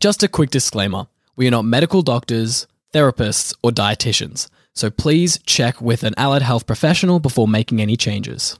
[0.02, 5.80] Just a quick disclaimer we are not medical doctors, therapists, or dietitians, so please check
[5.80, 8.59] with an allied health professional before making any changes.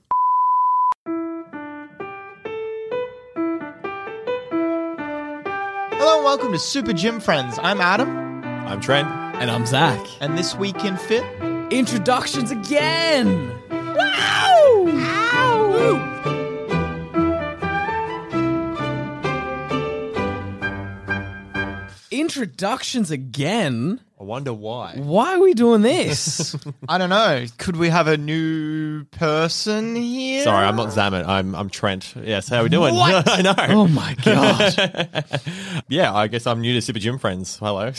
[6.34, 7.59] Welcome to Super Gym Friends.
[7.62, 9.08] I'm Adam, I'm Trent.
[9.36, 10.03] And I'm Zach.
[10.20, 11.23] and this week in Fit,
[11.72, 13.52] Introductions again!
[13.70, 14.86] Wow!
[14.88, 15.70] Ow!
[22.09, 24.00] Introductions again?
[24.24, 24.94] I wonder why.
[24.96, 26.56] Why are we doing this?
[26.88, 27.46] I don't know.
[27.58, 30.46] Could we have a new person here?
[30.46, 31.26] Sorry, I'm not Zaman.
[31.26, 32.16] I'm I'm Trent.
[32.24, 32.96] Yes, how are we doing?
[32.96, 33.30] What?
[33.30, 33.54] I know.
[33.58, 35.26] oh my god.
[35.90, 37.58] Yeah, I guess I'm new to Super Gym Friends.
[37.58, 37.92] Hello.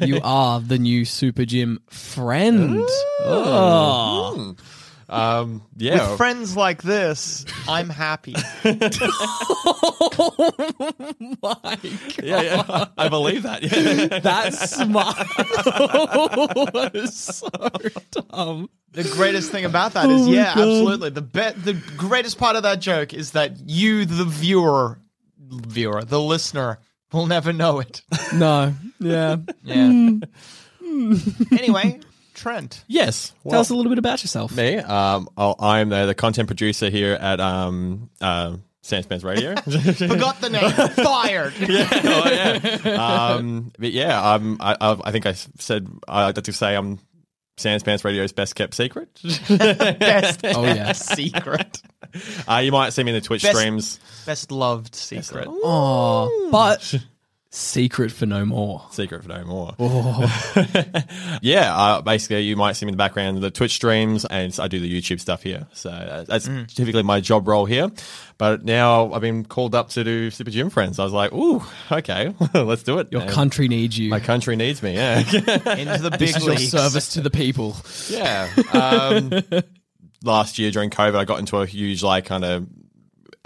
[0.00, 2.80] You are the new Super Gym friend.
[2.80, 2.86] Mm.
[3.26, 4.34] Oh.
[4.38, 4.58] Mm.
[5.08, 6.08] Um, yeah.
[6.10, 8.34] With friends like this, I'm happy.
[9.98, 10.44] oh
[10.88, 11.80] my god.
[12.22, 12.84] yeah, yeah.
[12.98, 13.62] I believe that.
[13.62, 14.18] Yeah.
[14.18, 15.16] That's smart.
[15.16, 17.48] that is so
[18.10, 18.68] dumb.
[18.92, 21.10] the greatest thing about that is, yeah, absolutely.
[21.10, 24.98] The be- the greatest part of that joke is that you, the viewer,
[25.38, 26.78] viewer, the listener,
[27.12, 28.02] will never know it.
[28.34, 28.74] No.
[28.98, 29.36] Yeah.
[29.62, 30.18] Yeah.
[31.52, 31.98] anyway,
[32.36, 32.84] Trent.
[32.86, 33.32] yes.
[33.48, 34.54] Tell us a little bit about yourself.
[34.56, 34.76] me.
[34.76, 39.56] Um, I'll- I'm the, the content producer here at um, uh, Sans Pants Radio.
[39.60, 40.70] Forgot the name.
[41.04, 41.54] Fired.
[41.60, 43.32] oh, yeah.
[43.34, 47.00] Um, but yeah, um, I, I, I think I said I like to say I'm
[47.56, 49.08] Sans Pants Radio's best kept secret.
[49.48, 50.92] Best Oh, yeah.
[50.92, 51.80] secret.
[52.48, 53.98] uh, you might see me in the Twitch Best- streams.
[54.26, 55.48] Best loved secret.
[55.48, 56.94] Oh, but
[57.56, 58.84] secret for no more.
[58.90, 59.74] Secret for no more.
[61.42, 64.68] yeah, uh, basically, you might see me in the background the Twitch streams, and I
[64.68, 65.66] do the YouTube stuff here.
[65.72, 67.90] So uh, that's typically my job role here.
[68.38, 70.98] But now I've been called up to do Super Gym Friends.
[70.98, 73.10] I was like, ooh, okay, let's do it.
[73.10, 74.10] Your And country needs you.
[74.10, 74.94] my country needs me.
[74.94, 76.70] Yeah, Into the big this is your leagues.
[76.70, 77.76] service to the people.
[78.10, 78.48] yeah.
[78.72, 79.32] Um,
[80.22, 82.66] last year during COVID, I got into a huge like kind of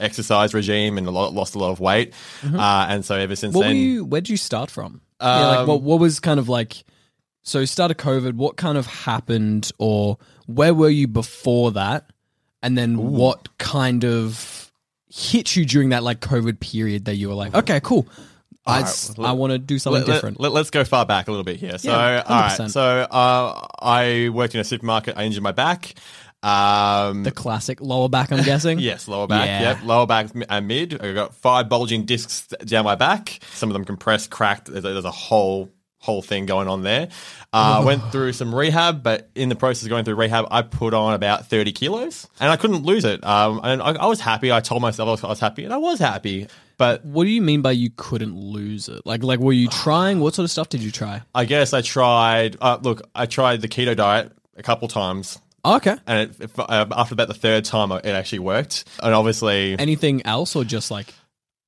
[0.00, 2.14] exercise regime and a lot, lost a lot of weight.
[2.44, 4.04] Uh, and so ever since What then, you?
[4.04, 5.00] Where did you start from?
[5.20, 5.82] yeah, like what?
[5.82, 6.84] What was kind of like?
[7.42, 8.34] So start of COVID.
[8.34, 12.10] What kind of happened, or where were you before that?
[12.62, 14.70] And then what kind of
[15.08, 18.06] hit you during that like COVID period that you were like, okay, cool.
[18.66, 20.38] I, right, I want to do something let, different.
[20.38, 21.78] Let, us go far back a little bit here.
[21.78, 22.70] So, Yeah, all right.
[22.70, 25.16] So, uh, I worked in a supermarket.
[25.16, 25.94] I injured my back.
[26.42, 28.78] Um, the classic lower back, I'm guessing.
[28.90, 29.46] Yes, lower back.
[29.46, 29.60] Yeah.
[29.62, 31.02] Yep, lower back and mid.
[31.02, 33.40] I've got five bulging discs down my back.
[33.52, 34.66] Some of them compressed, cracked.
[34.66, 37.08] There's a, there's a whole whole thing going on there.
[37.52, 40.62] Uh, I went through some rehab, but in the process of going through rehab, I
[40.62, 43.22] put on about 30 kilos, and I couldn't lose it.
[43.22, 44.50] Um, and I, I was happy.
[44.50, 46.48] I told myself I was, I was happy, and I was happy.
[46.78, 49.02] But What do you mean by you couldn't lose it?
[49.04, 50.20] Like, like were you trying?
[50.20, 51.20] What sort of stuff did you try?
[51.34, 52.56] I guess I tried.
[52.60, 55.38] Uh, look, I tried the keto diet a couple times.
[55.64, 55.96] Oh, okay.
[56.06, 58.84] And it, it, uh, after about the third time, it actually worked.
[59.02, 61.12] And obviously, Anything else, or just like,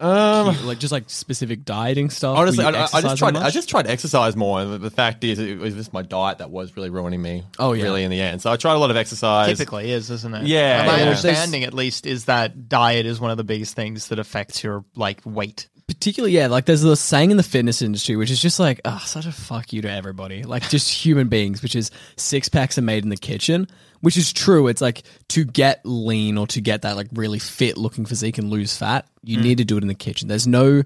[0.01, 2.37] um, like just like specific dieting stuff?
[2.37, 3.37] honestly, I, I just exercising tried.
[3.37, 6.03] I just tried to exercise more, and the, the fact is, it was just my
[6.03, 7.45] diet that was really ruining me.
[7.59, 7.85] Oh, yeah.
[7.85, 8.43] really in the end.
[8.43, 9.57] So I tried a lot of exercise.
[9.57, 10.47] Typically is, isn't it?
[10.47, 11.03] Yeah, My yeah.
[11.05, 14.85] understanding, at least, is that diet is one of the biggest things that affects your
[14.97, 15.69] like weight.
[15.95, 19.03] Particularly yeah, like there's a saying in the fitness industry which is just like ah,
[19.07, 22.83] such a fuck you to everybody, like just human beings, which is six packs are
[22.83, 23.67] made in the kitchen,
[24.01, 24.69] which is true.
[24.69, 28.51] It's like to get lean or to get that like really fit looking physique and
[28.51, 30.29] lose fat, you need to do it in the kitchen.
[30.29, 30.83] There's no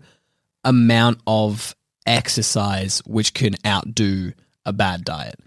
[0.65, 1.75] amount of
[2.07, 4.33] exercise which can outdo
[4.65, 5.39] a bad diet.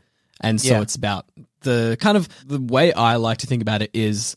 [0.41, 0.81] And so Yeah.
[0.81, 1.25] it's about
[1.61, 4.35] the kind of the way I like to think about it is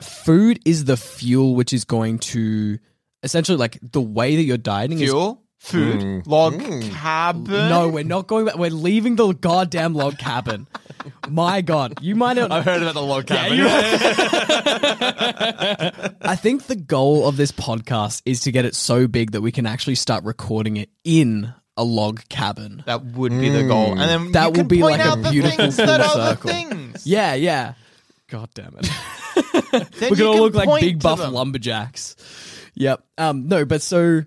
[0.00, 2.78] food is the fuel which is going to
[3.22, 6.26] essentially like the way that you're dieting is Fuel, food, Mm.
[6.26, 6.90] log Mm.
[6.92, 7.68] cabin.
[7.68, 10.66] no we're not going back we're leaving the goddamn log cabin
[11.28, 13.58] my god you might not I've heard about the log cabin.
[13.58, 13.68] you-
[16.22, 19.52] I think the goal of this podcast is to get it so big that we
[19.52, 22.82] can actually start recording it in a log cabin.
[22.86, 25.10] That would be the goal, and then That you will can be point like a
[25.10, 26.50] out the beautiful things full that are the circle.
[26.50, 27.06] things.
[27.06, 27.74] Yeah, yeah.
[28.28, 28.88] God damn it.
[29.72, 31.32] Then We're you gonna can look like point big to buff them.
[31.32, 32.16] lumberjacks.
[32.74, 33.04] Yep.
[33.18, 33.48] Um.
[33.48, 34.22] No, but so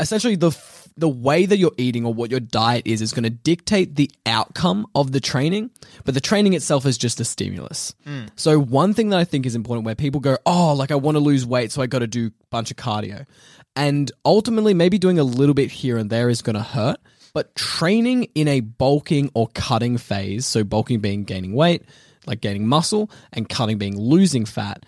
[0.00, 3.22] essentially the f- the way that you're eating or what your diet is is going
[3.22, 5.70] to dictate the outcome of the training,
[6.04, 7.94] but the training itself is just a stimulus.
[8.36, 11.14] So one thing that I think is important where people go, "Oh, like I want
[11.16, 13.26] to lose weight, so I got to do a bunch of cardio."
[13.74, 16.98] And ultimately maybe doing a little bit here and there is going to hurt,
[17.32, 21.84] but training in a bulking or cutting phase, so bulking being gaining weight,
[22.26, 24.84] like gaining muscle, and cutting being losing fat,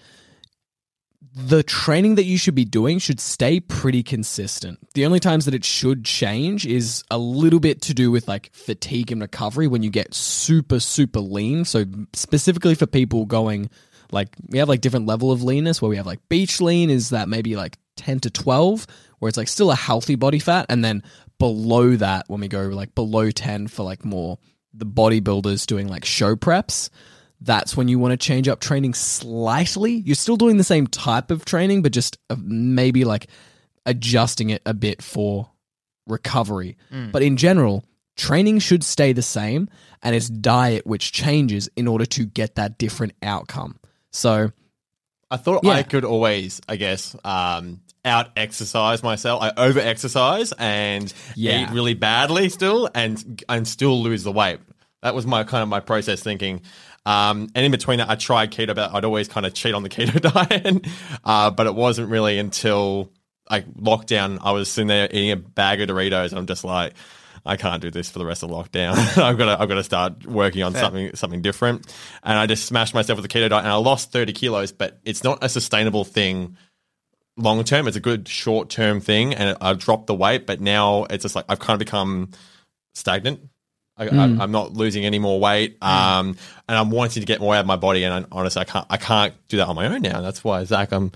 [1.37, 4.79] the training that you should be doing should stay pretty consistent.
[4.95, 8.51] The only times that it should change is a little bit to do with like
[8.53, 11.65] fatigue and recovery when you get super, super lean.
[11.65, 13.69] So, specifically for people going
[14.13, 17.11] like, we have like different level of leanness where we have like beach lean is
[17.11, 18.87] that maybe like 10 to 12,
[19.19, 20.67] where it's like still a healthy body fat.
[20.69, 21.03] And then
[21.41, 24.39] below that, when we go like below 10 for like more
[24.73, 26.91] the bodybuilders doing like show preps,
[27.45, 29.93] that's when you want to change up training slightly.
[29.93, 33.29] You're still doing the same type of training, but just uh, maybe like
[33.87, 35.51] adjusting it a bit for
[36.07, 36.77] recovery.
[37.13, 37.85] But in general,
[38.17, 39.69] training should stay the same,
[40.03, 43.79] and it's diet which changes in order to get that different outcome.
[44.11, 44.53] So,
[45.31, 45.73] I thought Yeah.
[45.73, 49.43] I could always, I guess, um, out exercise myself.
[49.43, 51.63] I over exercise and Yeah.
[51.63, 54.61] eat really badly still, and and still lose the weight.
[55.03, 56.61] That was my kind of my process thinking.
[57.07, 59.83] Um, and in between that, I tried keto, but I'd always kind of cheat on
[59.83, 60.87] the keto diet.
[61.25, 63.11] uh, but it wasn't really until
[63.51, 66.95] like lockdown, I was sitting there eating a bag of Doritos, and I'm just like.
[67.47, 68.97] I can't do this for the rest of lockdown.
[69.23, 71.95] I've got to, I've got to start working on something, something different.
[72.23, 74.73] And I just smashed myself with the keto diet, and I lost 30 kilos.
[74.73, 76.57] But it's not a sustainable thing
[77.37, 77.87] long term.
[77.87, 80.47] It's a good short term thing, and I dropped the weight.
[80.47, 82.31] But now it's just like I've kind of become
[82.95, 83.41] stagnant.
[83.97, 86.37] I, I, I'm not losing any more weight, um,
[86.69, 88.03] and I'm wanting to get more out of my body.
[88.05, 90.21] And I, honestly, I can't, I can't do that on my own now.
[90.21, 91.13] That's why, Zach, I'm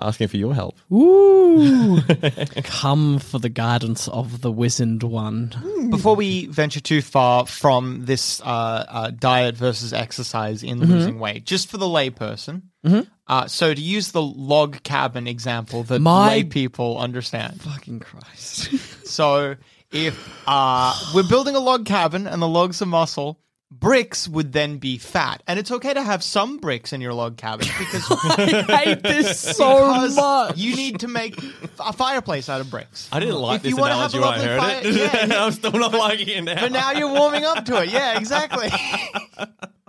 [0.00, 0.78] asking for your help.
[0.92, 2.00] ooh,
[2.64, 5.52] come for the guidance of the wizened one.
[5.90, 11.44] Before we venture too far from this uh, uh, diet versus exercise in losing weight,
[11.44, 12.62] just for the layperson.
[13.26, 17.60] Uh, so to use the log cabin example that My- lay people understand.
[17.62, 18.70] Fucking Christ.
[19.06, 19.56] So
[19.92, 23.40] if uh, we're building a log cabin and the logs are muscle,
[23.72, 25.42] bricks would then be fat.
[25.46, 29.38] And it's okay to have some bricks in your log cabin because, I hate this
[29.40, 30.56] so because much.
[30.58, 31.36] you need to make
[31.78, 33.08] a fireplace out of bricks.
[33.12, 35.28] I didn't like If this you wanna have a when I lovely heard fire- it.
[35.28, 36.60] yeah, I'm still not liking it now.
[36.60, 37.90] But now you're warming up to it.
[37.90, 38.68] Yeah, exactly.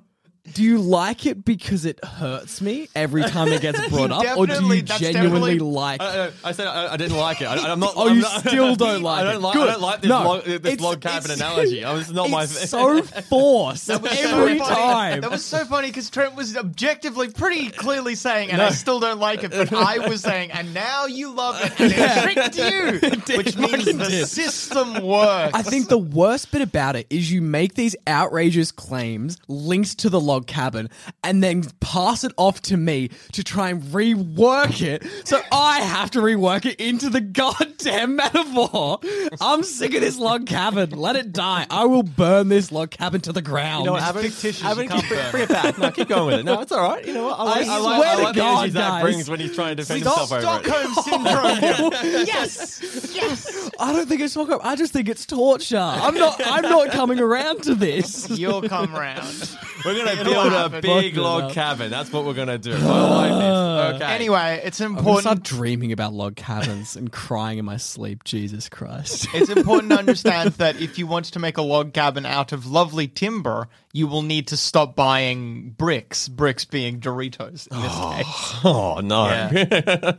[0.53, 4.45] Do you like it because it hurts me every time it gets brought up, or
[4.45, 6.01] do Definitely, you that's genuinely definitely- like?
[6.01, 7.45] I, I- I said I, I didn't like it.
[7.45, 7.93] I, I'm not.
[7.95, 9.41] Oh, I'm you not- still don't like I don't it.
[9.41, 9.53] like.
[9.53, 9.69] Good.
[9.69, 11.83] I don't like this No, log, this it's- log cabin it's- analogy.
[11.91, 12.43] I was not my.
[12.43, 14.59] it's so forced every so funny.
[14.59, 15.21] time.
[15.21, 19.19] That was so funny because Trent was objectively pretty clearly saying, and I still don't
[19.19, 23.37] like it, but I was saying, and now you love it, and it tricked you,
[23.37, 24.27] which means fucking the did.
[24.27, 25.53] system works.
[25.53, 30.09] I think the worst bit about it is you make these outrageous claims linked to
[30.09, 30.89] the log cabin
[31.23, 35.03] and then pass it off to me to try and rework it.
[35.27, 38.99] So I have to rework it into the goddamn metaphor.
[39.39, 40.91] I'm sick of this log cabin.
[40.91, 41.65] Let it die.
[41.69, 43.81] I will burn this log cabin to the ground.
[43.81, 44.21] You know what, It's Avan?
[44.21, 45.31] fictitious, Avan, you keep, can't bring, burn.
[45.31, 45.77] bring it back.
[45.77, 46.43] No, keep going with it.
[46.45, 47.05] No, it's all right.
[47.05, 47.39] You know what?
[47.39, 49.01] I like, I like, swear I to like the God, energy Zach guys.
[49.03, 50.63] brings when he's trying to defend Stop himself over it.
[50.63, 51.91] Stockholm syndrome.
[52.25, 53.69] yes, yes.
[53.79, 54.61] I don't think it's fuck up.
[54.63, 55.77] I just think it's torture.
[55.77, 56.41] I'm not.
[56.45, 58.29] I'm not coming around to this.
[58.29, 59.57] You'll come round.
[59.85, 61.51] We're gonna It'll build a big Fuck it log up.
[61.51, 61.91] cabin.
[61.91, 62.73] That's what we're gonna do.
[62.73, 63.61] I like this.
[63.81, 64.05] Okay.
[64.05, 65.07] Anyway, it's important.
[65.07, 68.23] I'm gonna start dreaming about log cabins and crying in my sleep.
[68.23, 69.27] Jesus Christ.
[69.33, 72.67] It's important to understand that if you want to make a log cabin out of
[72.67, 76.27] lovely timber, you will need to stop buying bricks.
[76.27, 78.61] Bricks being Doritos in this oh, case.
[78.63, 79.25] Oh no.
[79.27, 80.13] Yeah.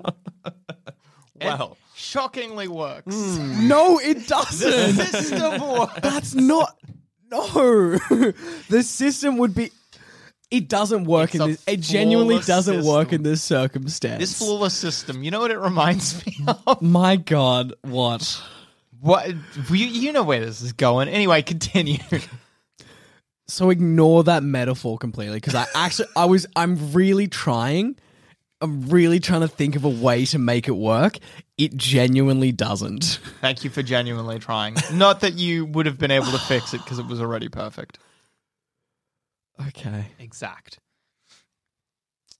[1.40, 1.76] wow.
[1.94, 3.14] shockingly works.
[3.14, 3.68] Hmm.
[3.68, 4.94] No, it doesn't.
[4.94, 6.00] System works.
[6.02, 6.76] That's not.
[7.30, 7.46] No,
[8.68, 9.70] the system would be.
[10.52, 11.64] It doesn't work It's in a this.
[11.66, 13.14] It genuinely flawless doesn't work system.
[13.16, 14.20] in this circumstance.
[14.20, 15.22] This flawless system.
[15.24, 16.80] You know what it reminds me of?
[16.82, 18.40] My God, what?
[19.00, 19.28] What
[19.70, 21.08] you, you know where this is going.
[21.08, 21.98] Anyway, continue.
[23.48, 27.96] So ignore that metaphor completely because I actually I was I'm really trying.
[28.60, 31.18] I'm really trying to think of a way to make it work.
[31.58, 33.18] It genuinely doesn't.
[33.40, 34.76] Thank you for genuinely trying.
[34.92, 37.98] Not that you would have been able to fix it because it was already perfect.
[39.68, 40.06] Okay.
[40.18, 40.78] Exact.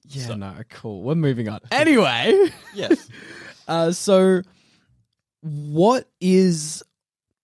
[0.05, 1.03] Yeah, no, cool.
[1.03, 1.61] We're moving on.
[1.71, 3.09] Anyway, Yes.
[3.69, 4.43] uh, so
[5.41, 6.83] what is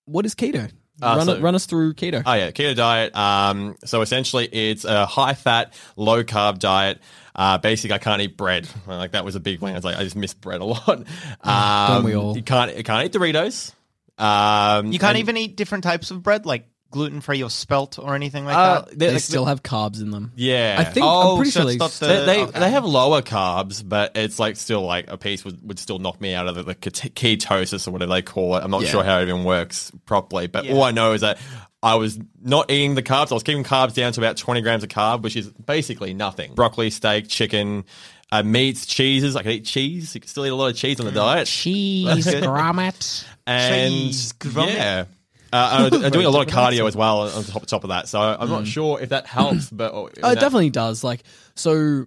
[0.05, 0.71] what is keto?
[1.01, 2.23] Uh, run, so- run us through keto.
[2.27, 3.15] Oh yeah, keto diet.
[3.17, 7.01] Um, so essentially, it's a high fat, low carb diet.
[7.37, 8.69] Uh, basically, I can't eat bread.
[8.89, 9.73] Like that was a big one.
[9.73, 11.05] I was like, I just miss bread a lot.
[11.43, 12.37] Um, don't we all?
[12.37, 12.77] You can't.
[12.77, 13.73] You can't eat Doritos.
[14.19, 17.99] Um, You can't and, even eat different types of bread, like gluten free or spelt
[17.99, 18.91] or anything like Uh, that.
[18.99, 20.33] they- they like, still have carbs in them.
[20.37, 22.61] Yeah, I think Oh, I'm pretty so sure it's they not the- they they, okay.
[22.61, 26.21] they have lower carbs, but it's like still like a piece would, would still knock
[26.21, 28.65] me out of the, the ket- ketosis or whatever they call it.
[28.65, 28.89] I'm not Yeah.
[28.91, 30.73] sure how it even works properly, but Yeah.
[30.75, 31.39] all I know is that
[31.83, 33.31] I was not eating the carbs.
[33.31, 36.55] I was keeping carbs down to about 20 grams of carb, which is basically nothing.
[36.55, 37.85] Broccoli, steak, chicken,
[38.33, 39.37] uh, meats, cheeses.
[39.37, 40.15] I can eat cheese.
[40.15, 41.47] You can still eat a lot of cheese on the diet.
[41.47, 42.43] Cheese good.
[42.45, 43.25] Gromit.
[43.47, 44.75] And Cheese, Gromit.
[44.75, 45.05] yeah.
[45.53, 48.09] Uh, I'm I'm doing a lot of cardio as well on top, top of that,
[48.09, 49.71] so I'm not sure if that helps.
[49.73, 51.03] But Oh, it definitely does.
[51.03, 51.23] Like,
[51.55, 52.07] so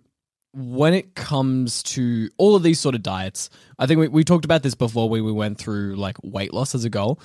[0.54, 4.46] when it comes to all of these sort of diets, I think we, we talked
[4.46, 7.20] about this before we, we went through like weight loss as a goal.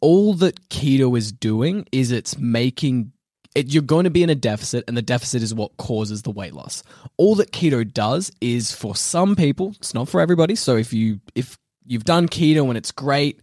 [0.00, 3.12] All that keto is doing is it's making
[3.54, 6.30] it, you're going to be in a deficit, and the deficit is what causes the
[6.30, 6.82] weight loss.
[7.16, 10.54] All that keto does is for some people, it's not for everybody.
[10.56, 13.40] So if you if you've done keto and it's great,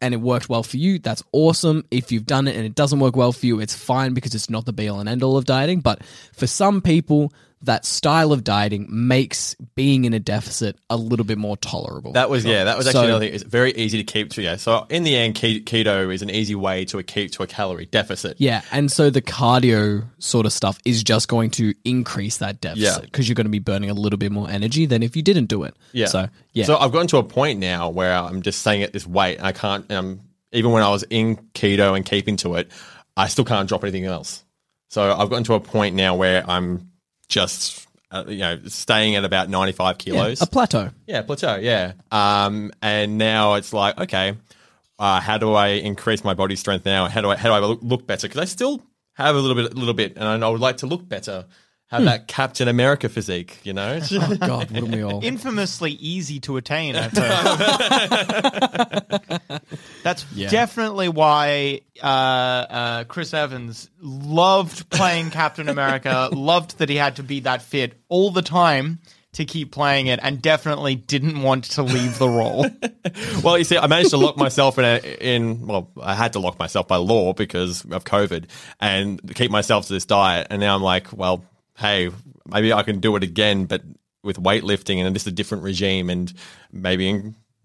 [0.00, 1.84] and it worked well for you, that's awesome.
[1.90, 4.50] If you've done it and it doesn't work well for you, it's fine because it's
[4.50, 5.80] not the be all and end all of dieting.
[5.80, 6.02] But
[6.32, 11.38] for some people, that style of dieting makes being in a deficit a little bit
[11.38, 12.12] more tolerable.
[12.12, 12.64] That was yeah.
[12.64, 13.34] That was actually So- another thing.
[13.34, 14.42] It's very easy to keep to.
[14.42, 14.56] Yeah.
[14.56, 17.86] So in the end, keto is an easy way to a keep to a calorie
[17.86, 18.36] deficit.
[18.38, 22.84] yeah, and so the cardio sort of stuff is just going to increase that deficit
[22.84, 22.98] Yeah.
[23.00, 25.46] because you're going to be burning a little bit more energy than if you didn't
[25.46, 25.74] do it.
[25.92, 26.06] Yeah.
[26.06, 29.06] So yeah, So I've gotten to a point now where I'm just staying at this
[29.06, 29.38] weight.
[29.42, 29.90] I can't.
[29.90, 30.20] Um,
[30.52, 32.70] even when I was in keto and keeping to it,
[33.16, 34.44] I still can't drop anything else.
[34.90, 36.87] So I've gotten to a point now where I'm
[37.28, 37.86] just.
[38.10, 40.40] Uh, you know, staying at about 95 yeah, kilos.
[40.40, 40.88] a plateau.
[41.06, 41.56] Yeah, plateau.
[41.56, 41.92] Yeah.
[42.10, 44.34] Um, and now it's like, okay,
[44.98, 47.06] uh, how do I increase my body strength now?
[47.06, 48.26] How do I how do I look, look better?
[48.26, 48.82] Because I still
[49.12, 51.46] have a little bit, a little bit, and I would like to look better.
[51.90, 53.98] Have that Captain America physique, you know?
[54.12, 55.24] Oh God, wouldn't we all?
[55.24, 58.30] Infamously easy to attain, I've heard.
[60.02, 60.50] That's Yeah.
[60.50, 67.22] definitely why uh, uh, Chris Evans loved playing Captain America, loved that he had to
[67.22, 68.98] be that fit all the time
[69.32, 72.66] to keep playing it, and definitely didn't want to leave the role.
[73.42, 75.66] well, you see, I managed to lock myself in a, in.
[75.66, 78.46] Well, I had to lock myself by law because of COVID,
[78.80, 80.46] and keep myself to this diet.
[80.50, 81.44] And now I'm like, well,
[81.78, 82.10] hey,
[82.46, 83.82] maybe I can do it again, but
[84.22, 86.32] with weightlifting and this is a different regime, and
[86.72, 87.22] maybe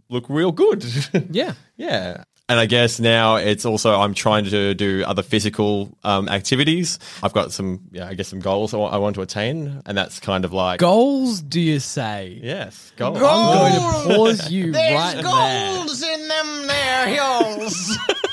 [0.09, 0.85] look real good.
[1.31, 1.53] Yeah.
[1.77, 2.23] Yeah.
[2.49, 6.99] And I guess now it's also I'm trying to do other physical um, activities.
[7.23, 9.97] I've got some, yeah, I guess some goals I want, I want to attain, and
[9.97, 12.37] that's kind of like Goals, do you say?
[12.43, 13.17] yes, goals.
[13.17, 15.23] I'm going to pause you right there.
[15.23, 17.97] goals in them there hills.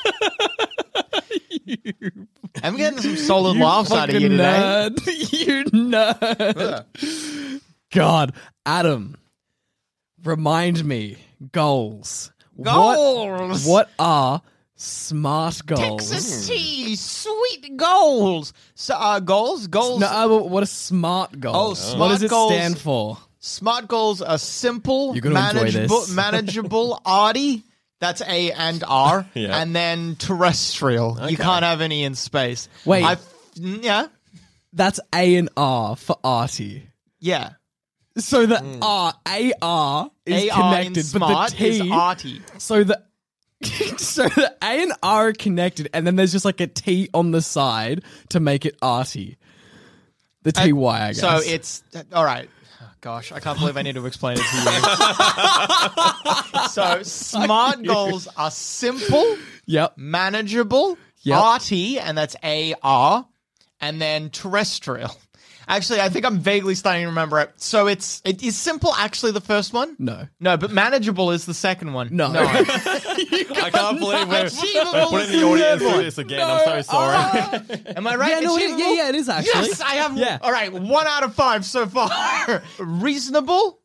[2.63, 4.43] I'm getting some solid laughs out of you today.
[4.45, 5.33] nerd.
[5.47, 7.61] you nerd.
[7.93, 8.35] God,
[8.65, 9.17] Adam,
[10.25, 11.17] remind me
[11.53, 12.33] goals.
[12.61, 13.67] Goals.
[13.67, 14.43] What, what are
[14.77, 16.11] smart goals?
[16.11, 18.53] Texas tea, sweet goals.
[18.75, 20.01] So, uh, goals, goals.
[20.01, 21.57] No, uh, what are smart goals?
[21.59, 23.19] Oh, smart what does it goals- stand for?
[23.43, 27.65] Smart goals are simple, You're gonna enjoy manageable, manageable, arty.
[28.01, 29.61] That's A and R, Yeah.
[29.61, 31.19] and then terrestrial.
[31.29, 32.69] You can't have any in space.
[32.85, 33.05] Wait.
[33.05, 33.17] I,
[33.55, 34.07] yeah,
[34.73, 36.89] That's A and R for arty.
[37.21, 37.51] yeah.
[38.19, 38.83] So the hmm.
[38.83, 42.43] R A R is AR connected, in smart but the T is arty.
[42.59, 43.01] So the
[43.99, 47.31] so the A and R are connected, and then there's just like a T on
[47.31, 49.39] the side to make it arty.
[50.43, 51.21] The uh, T Y, I guess.
[51.21, 52.49] So it's all right.
[53.01, 54.57] Gosh, I can't believe I need to explain it to
[56.57, 56.65] you.
[56.69, 59.95] so smart goals are simple, yep.
[59.97, 61.39] manageable, Yep.
[61.39, 63.27] arty, and that's A R,
[63.81, 65.15] and then terrestrial.
[65.71, 67.53] Actually, I think I'm vaguely starting to remember it.
[67.57, 68.93] So it's it is simple.
[68.97, 69.95] Actually, the first one.
[70.01, 70.27] No.
[70.41, 72.09] No, but manageable is the second one.
[72.11, 72.33] No.
[72.33, 72.41] no.
[72.45, 76.43] I can't believe we're, we're is putting the the audience through this again.
[76.43, 77.61] I'm so sorry.
[77.97, 78.31] Am I right?
[78.33, 78.81] Yeah, no, it- Achievable?
[78.81, 79.53] yeah, yeah, it is actually.
[79.69, 80.17] Yes, I have.
[80.17, 80.39] Yeah.
[80.43, 82.11] All right, one out of five so far.
[82.79, 83.79] Reasonable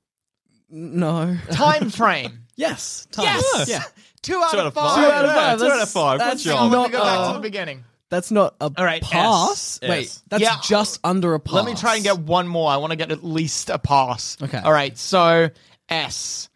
[0.70, 1.38] No.
[1.52, 2.40] time frame.
[2.56, 3.08] Yes.
[3.12, 3.26] Time.
[3.26, 3.70] Yes.
[3.70, 3.84] Yeah.
[4.24, 4.96] Two out, Two out of of five.
[4.96, 4.98] five.
[5.06, 5.60] Two out of Yeah, five.
[5.60, 6.20] two out of That's- five.
[6.20, 6.72] Good that's job.
[6.72, 7.84] Let me not, go back uh, to the beginning.
[8.12, 9.80] That's not a All right, pass.
[9.82, 9.90] S.
[9.90, 10.24] Wait, S.
[10.30, 10.58] that's Yeah.
[10.64, 11.54] just under a pass.
[11.56, 12.70] Let me try and get one more.
[12.70, 14.38] I want to get at least a pass.
[14.42, 14.60] Okay.
[14.60, 14.96] All right.
[14.98, 15.50] So
[15.90, 16.50] S.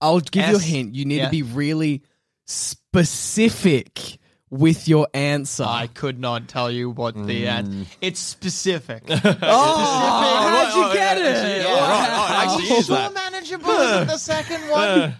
[0.00, 0.64] I'll give you a S.
[0.64, 0.94] hint.
[0.94, 1.24] You need Yeah.
[1.26, 2.02] to be really
[2.46, 4.18] specific
[4.50, 5.64] with your answer.
[5.66, 7.48] I could not tell you what the Mm.
[7.48, 7.86] end.
[8.00, 9.02] It's specific.
[9.08, 11.26] oh, how'd you oh, get it?
[11.26, 13.12] actually, yeah, right, oh, it actually is Sure that.
[13.14, 15.14] manageable isn't the second one.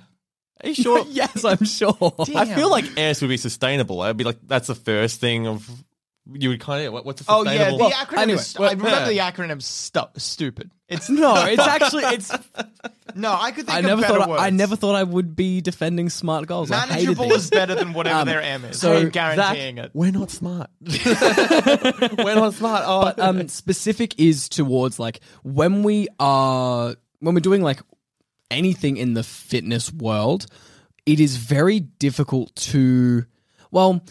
[0.63, 1.05] Are you sure?
[1.11, 1.97] yes, I'm sure.
[2.35, 4.01] I feel like S would be sustainable.
[4.01, 5.69] I'd be like, that's the first thing of
[6.33, 7.89] you would kind of what, what's a Oh yeah, sustainable?
[7.89, 8.19] the acronym.
[8.19, 9.31] anyway, is, well, I remember yeah.
[9.31, 10.73] the acronym stu- stupid.
[10.89, 12.33] It's No, it's actually it's.
[13.15, 13.33] no.
[13.39, 14.47] I could think I of never better thought I.
[14.47, 16.69] I never thought I would be defending smart goals.
[16.71, 18.81] Manageable is better than whatever Um, their M is.
[18.81, 19.91] so I'm guaranteeing it.
[19.95, 20.69] We're not smart.
[20.81, 22.83] We're not smart.
[22.87, 27.81] Oh, but um, specific is towards like when we are when we're doing like
[28.51, 30.47] anything in the fitness world,
[31.05, 33.25] it is very difficult to
[33.71, 34.03] well,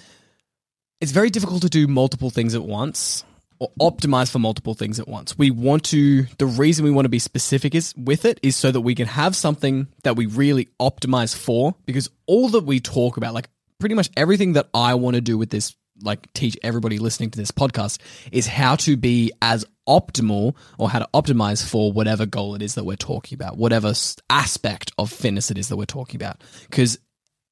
[1.01, 3.23] it's very difficult to do multiple things at once
[3.59, 5.37] or optimize for multiple things at once.
[5.37, 8.71] We want to the reason we want to be specific is with it is so
[8.71, 13.17] that we can have something that we really optimize for because all that we talk
[13.17, 13.49] about like
[13.79, 17.37] pretty much everything that I want to do with this like teach everybody listening to
[17.37, 17.99] this podcast
[18.31, 22.75] is how to be as optimal or how to optimize for whatever goal it is
[22.75, 23.93] that we're talking about, whatever
[24.29, 26.43] aspect of fitness it is that we're talking about.
[26.69, 26.97] Because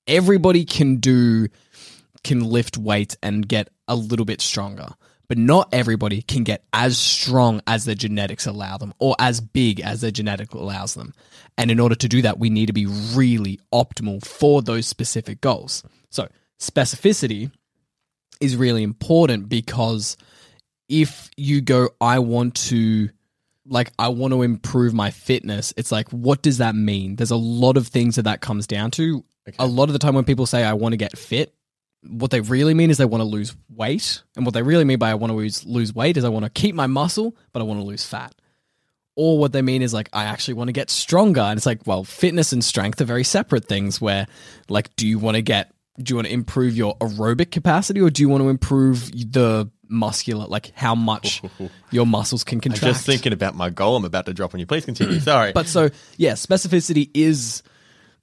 [0.07, 1.47] everybody can do
[2.23, 4.89] can lift weights and get a little bit stronger.
[5.29, 9.79] But not everybody can get as strong as their genetics allow them or as big
[9.79, 11.13] as their genetic allows them.
[11.57, 15.41] And in order to do that, we need to be really optimal for those specific
[15.41, 15.83] goals.
[16.09, 16.27] So,
[16.59, 17.51] specificity
[18.41, 20.17] is really important because
[20.93, 23.09] if you go, I want to
[23.65, 25.73] like I want to improve my fitness.
[25.75, 27.15] It's like, what does that mean?
[27.15, 29.23] There's a lot of things that that comes down to.
[29.57, 31.53] A lot of the time when people say I want to get fit,
[32.07, 34.99] what they really mean is they want to lose weight, and what they really mean
[34.99, 37.61] by I want to lose lose weight is I want to keep my muscle, but
[37.61, 38.35] I want to lose fat.
[39.15, 41.87] Or what they mean is like I actually want to get stronger, and it's like,
[41.87, 43.99] well, fitness and strength are very separate things.
[43.99, 44.27] Where
[44.69, 48.11] like, do you want to get do you want to improve your aerobic capacity, or
[48.11, 51.41] do you want to improve the muscular, like how much
[51.91, 52.93] your muscles can I'm contract?
[52.95, 54.65] just thinking about my goal I'm about to drop on you.
[54.65, 55.19] Please continue.
[55.31, 55.51] Sorry.
[55.53, 57.63] But so yeah, specificity is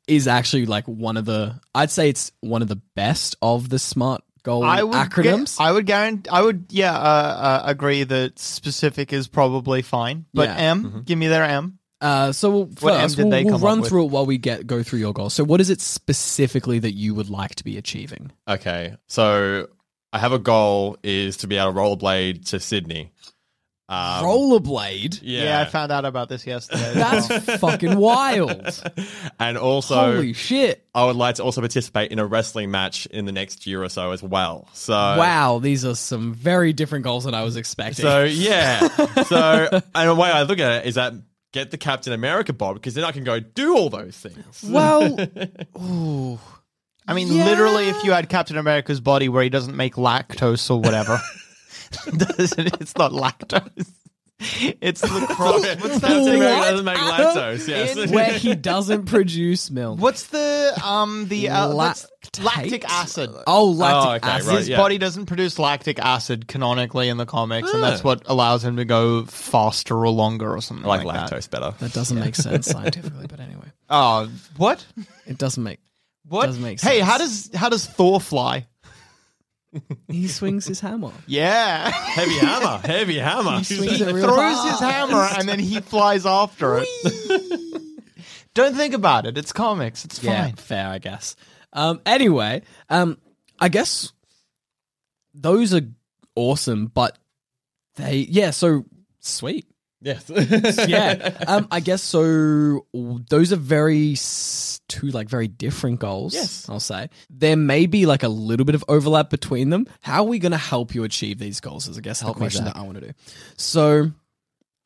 [0.09, 3.79] is actually like one of the I'd say it's one of the best of the
[3.79, 5.59] smart goal I would acronyms.
[5.59, 6.31] Get, I would guarantee.
[6.31, 10.25] I would yeah uh, uh, agree that specific is probably fine.
[10.35, 10.57] But Yeah.
[10.57, 11.79] M, give me their M.
[12.01, 13.89] uh, so we'll, What M first did we'll, they we'll come up run with?
[13.91, 15.35] through it while we get go through your goals.
[15.35, 18.33] So what is it specifically that you would like to be achieving?
[18.49, 19.69] Okay, so
[20.13, 23.13] I have a goal is to be able to rollerblade to Sydney.
[23.89, 25.19] Um, Rollerblade.
[25.21, 25.61] Yeah, Yeah.
[25.63, 26.93] I found out about this yesterday.
[26.95, 28.81] That's fucking wild.
[29.41, 30.87] and also Holy shit.
[30.95, 33.89] I would like to also participate in a wrestling match in the next year or
[33.89, 34.69] so as well.
[34.75, 38.05] So wow, these are some very different goals than I was expecting.
[38.05, 38.87] So yeah,
[39.25, 41.15] so and the way I look at it is that
[41.53, 44.63] get the Captain America bob because then I can go do all those things.
[44.65, 45.19] well,
[45.83, 46.39] ooh.
[47.09, 50.81] I mean, literally, if you had Captain America's body where he doesn't make lactose or
[50.81, 51.21] whatever,
[52.07, 53.91] it's not lactose.
[54.81, 55.61] It's the cross.
[55.81, 56.35] What's Captain that?
[56.35, 56.71] America What?
[56.71, 57.69] doesn't make lactose.
[57.69, 58.11] Yes.
[58.11, 60.01] where he doesn't produce milk.
[60.01, 62.07] What's the um the uh, what's-
[62.41, 63.29] lactic acid?
[63.47, 64.49] Oh, lactic okay, acid.
[64.49, 64.77] right, His yeah.
[64.79, 68.85] body doesn't produce lactic acid canonically in the comics, and that's what allows him to
[68.87, 71.37] go faster or longer or something I like like, that.
[71.39, 71.75] lactose better.
[71.81, 74.87] That doesn't make sense scientifically, but anyway, Oh, what?
[75.27, 75.81] it doesn't make.
[76.31, 76.47] What?
[76.47, 78.67] Doesn't make Hey, how does how does Thor fly?
[80.09, 81.13] He swings his hammer.
[81.27, 81.91] Yeah.
[81.91, 83.63] Heavy hammer, heavy hammer.
[83.65, 84.69] swings he it real throws fast.
[84.71, 86.89] his hammer and then he flies after it.
[88.55, 89.37] Don't think about it.
[89.39, 90.05] It's comics.
[90.05, 90.55] It's Yeah, fine.
[90.57, 91.35] fair, I guess.
[91.73, 93.19] Um, anyway, um,
[93.61, 94.13] I guess
[95.35, 95.83] those are
[96.37, 97.19] awesome, but
[97.97, 98.85] they, yeah, so
[99.21, 99.67] sweet.
[100.01, 100.31] yes.
[100.89, 101.45] yeah.
[101.47, 102.87] Um, I guess so.
[102.93, 106.35] Those are very s- two like very different goals.
[106.35, 106.69] Yes.
[106.69, 109.87] I'll say there may be like a little bit of overlap between them.
[110.03, 111.89] How are we going to help you achieve these goals?
[111.89, 112.75] Is I guess the Help me, question Zach.
[112.75, 113.13] that I want to do.
[113.57, 114.11] So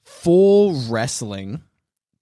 [0.04, 1.62] for wrestling.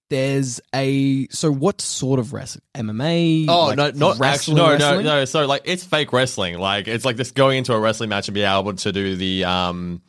[0.09, 2.61] There's a so what sort of wrestling?
[2.75, 3.47] MMA?
[3.47, 4.77] Oh like no, not wrestling, actually.
[4.77, 5.25] No, no, no.
[5.25, 6.59] So like, it's fake wrestling.
[6.59, 9.45] Like, it's like this going into a wrestling match and be able to do the
[9.45, 10.03] um,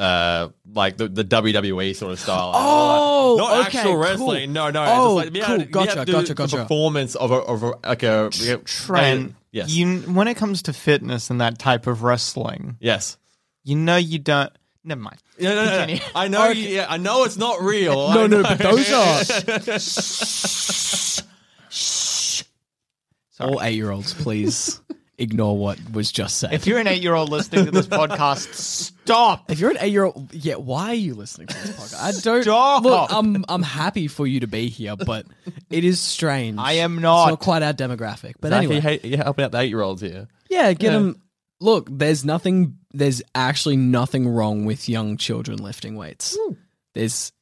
[0.00, 2.52] uh, like the, the WWE sort of style.
[2.54, 4.46] Oh, not okay, actual cool.
[4.48, 4.84] No, no.
[4.88, 5.54] Oh, just like, be cool.
[5.56, 6.56] able to- Gotcha, able to do gotcha, the gotcha.
[6.56, 8.30] Performance of a, of a like a
[8.64, 9.70] Trent, Yes.
[9.70, 13.18] you when it comes to fitness and that type of wrestling, yes.
[13.62, 14.50] you know you don't.
[14.82, 15.18] Never mind.
[15.38, 16.00] No, no, no, no.
[16.14, 16.48] I know.
[16.48, 18.12] you- yeah, I know it's not real.
[18.14, 19.20] No, no, but those are
[23.46, 24.14] all eight year olds.
[24.14, 24.80] Please
[25.20, 26.52] ignore what was just said.
[26.52, 29.50] If you're an eight-year-old listening to this podcast, stop.
[29.50, 32.00] If you're an eight year old, yeah, why are you listening to this podcast?
[32.02, 32.82] I don't Stop.
[32.84, 33.12] look.
[33.12, 35.26] I'm I'm happy for you to be here, but
[35.70, 36.58] it is strange.
[36.58, 37.28] I am It's not.
[37.28, 40.26] not quite our demographic, but Zach, anyway, you hate- you're helping out the eight-year-olds here.
[40.48, 41.22] yeah, get them.
[41.60, 42.78] Look, there's nothing.
[42.92, 46.36] There's actually nothing wrong with young children lifting weights.
[46.94, 47.32] There's.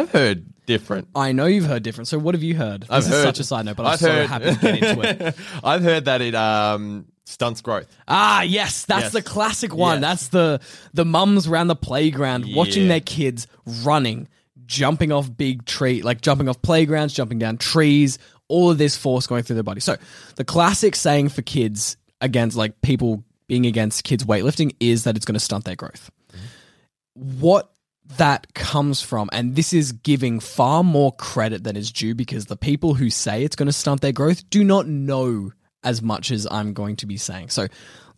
[0.00, 1.08] I've heard different.
[1.14, 2.08] I know you've heard different.
[2.08, 2.82] So what have you heard?
[2.82, 4.60] This I've is heard such a side note, but I'm I've so heard- happy to
[4.60, 5.34] get into it.
[5.64, 7.86] I've heard that it um, stunts growth.
[8.08, 9.12] Ah, yes, that's Yes.
[9.12, 10.00] the classic one.
[10.00, 10.02] Yes.
[10.02, 10.60] That's the
[10.94, 13.46] the mums around the playground watching their kids
[13.84, 14.28] running,
[14.66, 19.26] jumping off big tree, like jumping off playgrounds, jumping down trees, all of this force
[19.26, 19.80] going through their body.
[19.80, 19.96] So,
[20.36, 25.24] the classic saying for kids against like people being against kids weightlifting is that it's
[25.24, 26.10] going to stunt their growth.
[27.14, 27.70] What
[28.18, 32.56] that comes from, and this is giving far more credit than is due because the
[32.56, 36.46] people who say it's going to stunt their growth do not know as much as
[36.50, 37.50] I'm going to be saying.
[37.50, 37.68] So,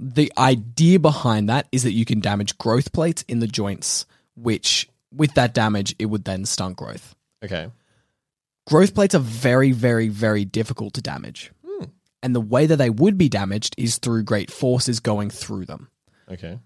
[0.00, 4.88] the idea behind that is that you can damage growth plates in the joints, which
[5.12, 7.14] with that damage, it would then stunt growth.
[7.44, 7.68] Okay.
[8.66, 11.50] Growth plates are very, very, very difficult to damage.
[11.66, 11.84] Hmm.
[12.22, 15.88] And the way that they would be damaged is through great forces going through them
[16.30, 16.58] Okay.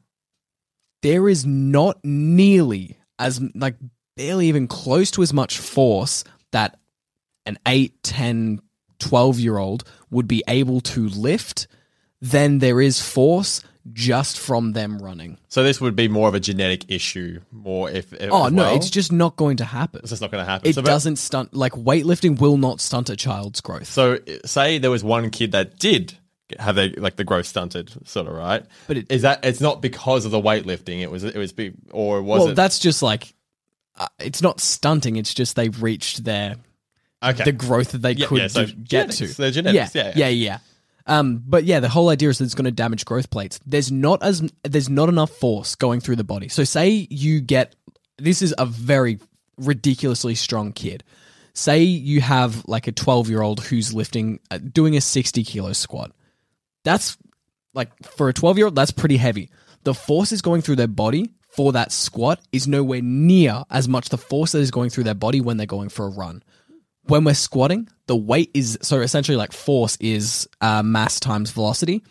[1.02, 3.76] there is not nearly as like
[4.16, 6.78] barely even close to as much force that
[7.46, 8.60] an 8 10
[8.98, 11.66] 12 year old would be able to lift
[12.20, 16.40] than there is force just from them running So this would be more of a
[16.40, 18.12] genetic issue, more if.
[18.12, 18.76] if oh no well?
[18.76, 20.68] it's just not going to happen It's just not going to happen.
[20.70, 24.90] it So, doesn't stunt like weightlifting will not stunt a child's growth So say there
[24.92, 26.16] was one kid that did
[26.58, 28.64] have they like the growth stunted, sort of right.
[28.86, 31.00] But it- is that it's not because of the weightlifting.
[31.00, 32.54] It was it was big or was well it?
[32.54, 33.34] that's just like
[33.96, 36.56] uh, it's not stunting it's just they've reached their
[37.22, 37.44] okay.
[37.44, 39.26] the growth that they Yeah, could yeah, so do- get to.
[39.26, 40.28] they're genetics, yeah, yeah, yeah.
[40.28, 40.58] yeah.
[41.04, 43.58] Um, but yeah, the whole idea is that it's going to damage growth plates.
[43.66, 46.48] There's not as there's not enough force going through the body.
[46.48, 47.74] So say you get
[48.18, 49.18] this is a very
[49.58, 51.04] ridiculously strong kid.
[51.54, 55.72] Say you have like a 12 year old who's lifting uh, doing a 60 kilo
[55.72, 56.12] squat.
[56.84, 57.16] That's
[57.74, 59.50] like for a 12 year old that's pretty heavy.
[59.84, 64.08] The force is going through their body for that squat is nowhere near as much
[64.08, 66.42] the force that is going through their body when they're going for a run
[67.04, 72.02] when we're squatting, the weight is so essentially like force is uh, mass times velocity.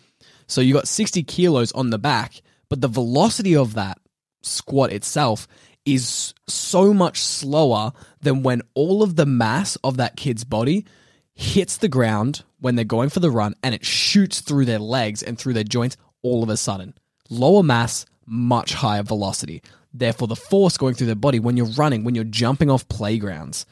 [0.47, 3.99] So you got 60 kilos on the back, but the velocity of that
[4.41, 5.47] squat itself
[5.85, 10.85] is so much slower than when all of the mass of that kid's body
[11.33, 15.21] hits the ground when they're going for the run and it shoots through their legs
[15.21, 16.93] and through their joints all of a sudden.
[17.29, 19.61] Lower mass, much higher velocity.
[19.93, 23.65] Therefore, the force going through their body when you're running, when you're jumping off playgrounds,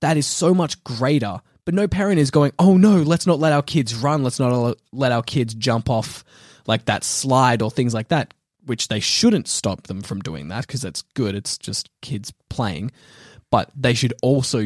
[0.00, 1.40] that is so much greater.
[1.64, 4.24] But no parent is going, oh no, let's not let our kids run.
[4.24, 6.24] Let's not let our kids jump off
[6.66, 10.66] like that slide or things like that, which they shouldn't stop them from doing that
[10.66, 11.34] because that's good.
[11.34, 12.90] It's just kids playing.
[13.50, 14.64] But they should also,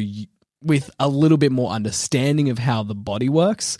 [0.61, 3.77] with a little bit more understanding of how the body works,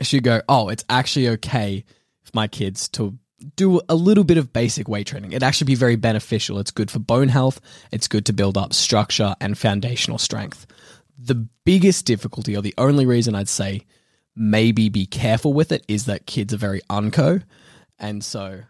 [0.00, 1.84] she'd go, oh, it's actually okay
[2.22, 3.18] for my kids to
[3.56, 5.32] do a little bit of basic weight training.
[5.32, 6.58] It'd actually be very beneficial.
[6.58, 10.66] It's good for bone health, it's good to build up structure and foundational strength.
[11.18, 13.86] The biggest difficulty, or the only reason I'd say
[14.36, 17.40] maybe be careful with it, is that kids are very unco.
[17.98, 18.62] And so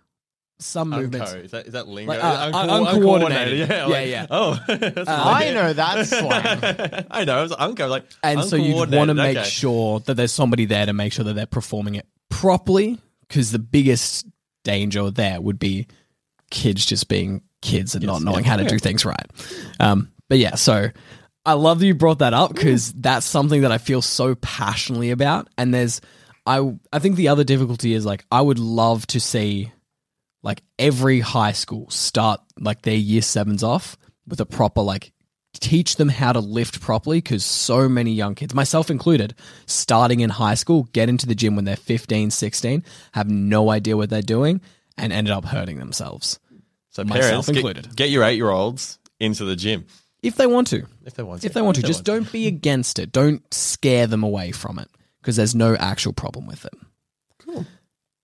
[0.62, 1.32] some movements.
[1.32, 1.44] Unco.
[1.44, 2.12] Is that is that lingo?
[2.12, 3.58] Like, uh, Unco- un- uncoordinated.
[3.58, 4.26] Yeah, Yeah, like- yeah.
[4.30, 7.06] Oh, that's I know that slang.
[7.10, 7.38] I know.
[7.40, 7.88] It was unco.
[7.88, 9.48] Like And so you want to make okay.
[9.48, 12.98] sure that there's somebody there to make sure that they're performing it properly.
[13.28, 14.26] Because the biggest
[14.64, 15.86] danger there would be
[16.50, 19.26] kids just being kids and not knowing how to do things right.
[19.78, 20.88] Um, but yeah, so
[21.46, 25.10] I love that you brought that up because that's something that I feel so passionately
[25.10, 25.48] about.
[25.56, 26.00] And there's,
[26.44, 29.70] I, I think the other difficulty is like I would love to see
[30.42, 35.12] like every high school start like their year sevens off with a proper like
[35.54, 39.34] teach them how to lift properly because so many young kids myself included
[39.66, 43.96] starting in high school get into the gym when they're 15 16 have no idea
[43.96, 44.60] what they're doing
[44.96, 46.38] and ended up hurting themselves
[46.90, 47.96] So myself parents, get- included.
[47.96, 49.86] Get, your eight year olds into the gym
[50.22, 51.40] if they want to if they want.
[51.40, 51.46] To.
[51.46, 54.78] if they want to If just don't be against it don't scare them away from
[54.78, 54.88] it
[55.20, 56.72] because there's no actual problem with it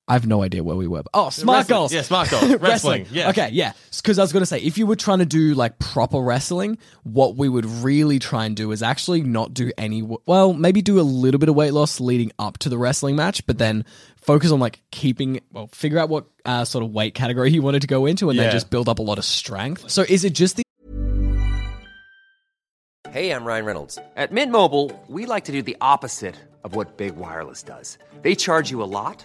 [0.09, 1.03] I have no idea where we were.
[1.13, 1.77] Oh, smart Wrestling.
[1.77, 1.93] goals.
[1.93, 2.55] Yeah, smart goals.
[2.61, 3.07] Wrestling.
[3.11, 3.31] Yeah.
[3.31, 3.73] Okay, yeah.
[3.97, 6.79] Because I was going to say, if you were trying to do like proper wrestling,
[7.03, 11.01] what we would really try and do is actually not do any, well, maybe do
[11.01, 13.85] a little bit of weight loss leading up to the wrestling match, but then
[14.23, 17.81] focus on like keeping, well, figure out what uh, sort of weight category you wanted
[17.81, 18.45] to go into and Yeah.
[18.45, 19.91] then just build up a lot of strength.
[19.91, 20.63] So is it just the
[23.11, 23.99] Hey, I'm Ryan Reynolds.
[24.15, 27.99] At Mint Mobile, we like to do the opposite of what Big Wireless does.
[28.23, 29.25] They charge you a lot,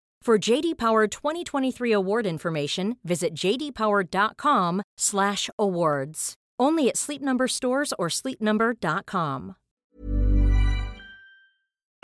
[0.23, 6.33] For JD Power 2023 award information, visit jdpower.com/awards.
[6.59, 9.55] Only at Sleep Number stores or sleepnumber.com.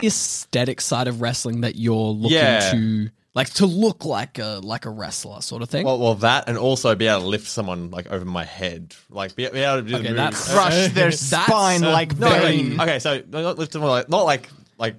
[0.02, 2.70] aesthetic side of wrestling that you're looking Yeah.
[2.72, 5.84] to, like to look like a like a wrestler sort of thing?
[5.86, 9.34] Well, well, that and also be able to lift someone like over my head, like
[9.36, 10.30] be, be able to do Okay, the.
[10.52, 12.80] Crush their spine uh, like No, okay, vein.
[12.80, 14.96] okay, so not lift them like not like like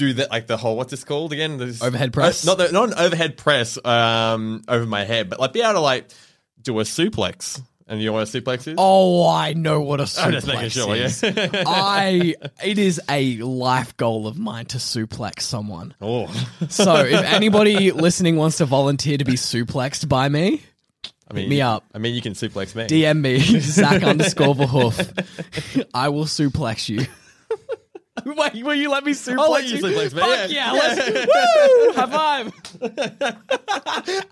[0.00, 1.58] do that like the whole what's this called again?
[1.58, 2.46] This, Overhead press?
[2.46, 5.74] Uh, not the, not an overhead press um over my head, but like be able
[5.74, 6.08] to like
[6.62, 7.60] do a suplex.
[7.86, 8.76] And you know what a suplex is?
[8.78, 11.22] Oh, I know what a suplex I'm just making sure, is.
[11.22, 11.64] yeah.
[11.66, 12.34] I
[12.64, 15.94] it is a life goal of mine to suplex someone.
[16.00, 16.26] oh,
[16.68, 20.62] So if anybody listening wants to volunteer to be suplexed by me,
[21.28, 21.84] I mean, me up.
[21.94, 22.84] I mean, you can suplex me.
[22.86, 25.86] DM me Zach underscore Verhoof.
[25.92, 27.06] I will suplex you.
[28.26, 30.72] Wait, will you let me suplex I'll let you suplex me, Fuck yeah.
[30.72, 31.92] yeah, let's woo!
[31.94, 32.52] High five.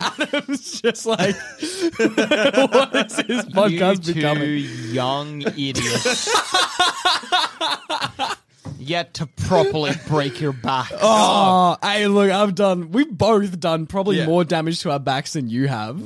[0.00, 4.66] Adam's just like, what is this podcast you two becoming?
[4.92, 6.28] young idiots.
[8.78, 10.90] Yet to properly break your back.
[11.00, 12.90] Oh, hey, look, I've done.
[12.90, 14.26] We've both done probably Yeah.
[14.26, 16.02] more damage to our backs than you have.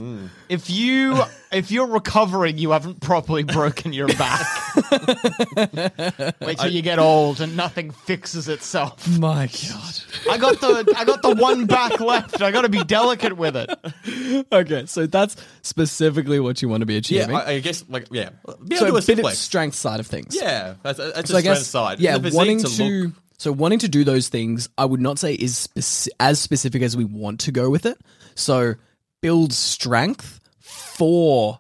[0.48, 4.46] If you if you're recovering, you haven't properly broken your back.
[6.40, 9.06] Wait till you get old and nothing fixes itself.
[9.18, 9.94] My God.
[10.30, 12.40] I got the I got the one back left.
[12.42, 14.44] I got to be delicate with it.
[14.52, 17.36] Okay, so that's specifically what you want to be yeah, achieving.
[17.36, 18.30] I, I guess like yeah,
[18.66, 19.34] be so able a to a bit of suplex.
[19.36, 20.34] strength side of things.
[20.34, 22.00] Yeah, that's that's So I a strength guess, side.
[22.00, 25.00] yeah, The physique wanting to to, look- so wanting to do those things, I would
[25.00, 27.98] not say is speci- as specific as we want to go with it.
[28.34, 28.74] So
[29.20, 30.40] build strength
[30.72, 31.58] for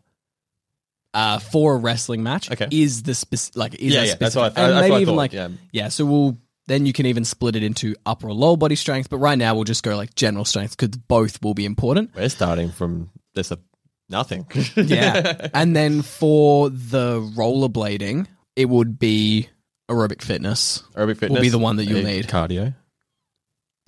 [1.14, 2.68] uh for a wrestling match Okay.
[2.70, 5.06] is the spec- like is Yeah, a yeah, that's specific, what I and maybe even
[5.14, 5.48] thought, like yeah.
[5.72, 5.88] yeah.
[5.88, 9.10] So we'll then you can even split it into upper or lower body strength.
[9.10, 12.12] But right now we'll just go like general strength because both will be important.
[12.14, 13.58] We're starting from this a
[14.08, 14.46] nothing.
[14.76, 15.48] Yeah.
[15.52, 19.48] and then for the rollerblading, it would be
[19.90, 20.82] aerobic fitness.
[20.94, 22.26] Aerobic fitness Will be the one that you'll need.
[22.28, 22.74] Cardio.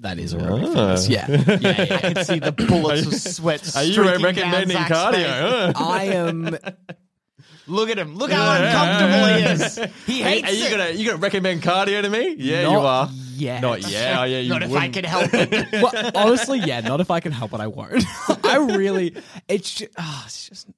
[0.00, 0.96] That is aerobic Ah.
[0.96, 1.08] fitness.
[1.08, 1.26] Yeah.
[1.28, 1.94] yeah, yeah.
[1.94, 3.76] I can see the bullets of sweat.
[3.76, 5.66] Are you streaking recommending down Zach's cardio?
[5.66, 5.76] face.
[5.76, 5.84] huh?
[5.84, 6.58] I am.
[7.66, 8.16] Look at him.
[8.16, 9.76] Look how uncomfortable he is.
[10.06, 10.70] He Are, hates are you it.
[10.70, 12.34] gonna you gonna recommend cardio to me?
[12.36, 13.08] Yeah, Not you are.
[13.36, 13.62] yet.
[13.62, 14.18] Not yet.
[14.18, 14.92] Oh, yeah, you Not if I wouldn't.
[14.94, 15.72] can help it.
[15.82, 16.80] Well, honestly, yeah.
[16.80, 18.04] Not if I can help it, I won't.
[18.44, 19.16] I really.
[19.48, 19.92] It's just.
[19.96, 20.68] Oh, it's just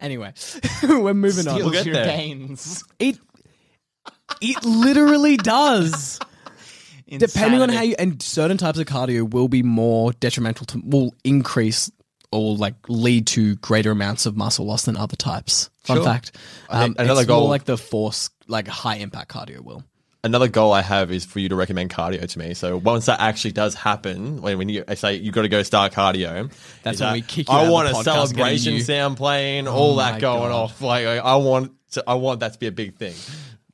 [0.00, 0.32] anyway,
[0.82, 1.54] we're moving on.
[1.58, 2.06] Steals get your there.
[2.06, 2.82] gains.
[2.98, 3.18] It.
[4.40, 6.18] It literally does.
[7.08, 11.14] Depending on how you and certain types of cardio will be more detrimental to will
[11.24, 11.90] increase
[12.32, 15.70] or like lead to greater amounts of muscle loss than other types.
[15.84, 16.04] Fun Sure.
[16.04, 16.32] fact.
[16.68, 19.84] I think Um, another it's more goal- like the force, like high impact cardio will.
[20.24, 22.52] Another goal I have is for you to recommend cardio to me.
[22.54, 25.62] So once that actually does happen, when, when you I say you got to go
[25.62, 26.50] start cardio,
[26.82, 28.80] That's is when we kick you out I of want the a getting celebration you-
[28.80, 30.50] sound playing, all Oh that going God.
[30.50, 30.80] off.
[30.82, 33.14] Like I I want to, I want that to be a big thing.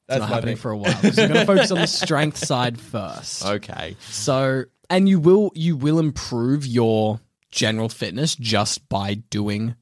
[0.08, 0.62] It's That's not happening thing.
[0.62, 0.92] for a while.
[1.00, 3.44] So we're going to focus on the strength side first.
[3.46, 3.96] Okay.
[4.10, 9.76] So, and you will you will improve your general fitness just by doing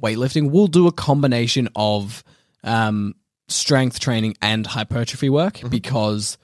[0.00, 0.50] weightlifting.
[0.50, 2.22] We'll do a combination of
[2.64, 3.14] um,
[3.48, 5.68] strength training and hypertrophy work Mm-hmm.
[5.68, 6.38] because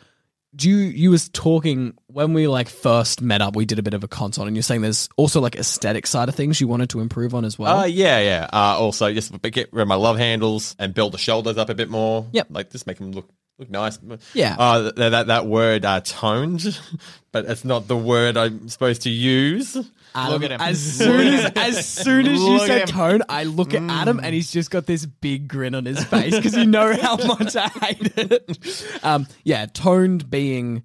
[0.61, 4.03] you you was talking when we like first met up we did a bit of
[4.03, 7.01] a consult and you're saying there's also like aesthetic side of things you wanted to
[7.01, 8.49] improve on as well Uh, yeah, yeah.
[8.53, 11.75] Uh, also, just get rid of my love handles and build the shoulders up a
[11.75, 12.27] bit more.
[12.33, 12.47] Yep.
[12.51, 13.99] Like just make them look look nice.
[14.35, 14.57] Yeah.
[14.59, 16.79] Uh, that that, that word uh, toned,
[17.33, 19.77] but it's not the word I'm supposed to use.
[20.15, 20.61] Adam, Look at him.
[20.61, 22.97] As soon as, as soon as you Look at said him.
[22.97, 26.35] tone, I look at Adam and he's just got this big grin on his face
[26.35, 28.87] because you know how much I hate it.
[29.03, 30.83] Um, yeah, toned being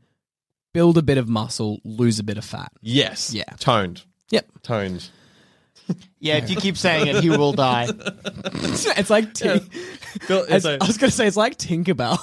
[0.74, 2.72] build a bit of muscle, lose a bit of fat.
[2.82, 3.34] Yes.
[3.34, 3.44] Yeah.
[3.60, 4.04] Toned.
[4.30, 4.48] Yep.
[4.64, 5.10] Toned.
[6.20, 7.90] Yeah, if you keep saying it, he will die.
[8.46, 9.60] it's like Tin-
[10.30, 12.18] Bill- as- I was going to say it's like Tinkerbell,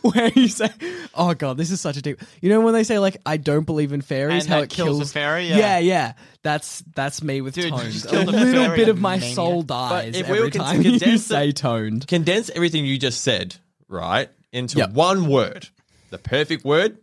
[0.14, 0.70] where you say,
[1.14, 3.64] "Oh God, this is such a deep." You know when they say like, "I don't
[3.66, 5.48] believe in fairies," And how that it kills a fairy?
[5.48, 5.76] Yeah.
[5.80, 6.14] yeah.
[6.42, 9.00] That's that's me with Dude, you just A killed a little fairy, bit you of
[9.02, 9.34] my maniac.
[9.34, 12.06] soul dies if we every were time you condense it- say toned.
[12.08, 13.54] Condense everything you just said,
[13.86, 14.92] right, into Yep.
[14.92, 15.68] one word.
[16.08, 16.96] The perfect word.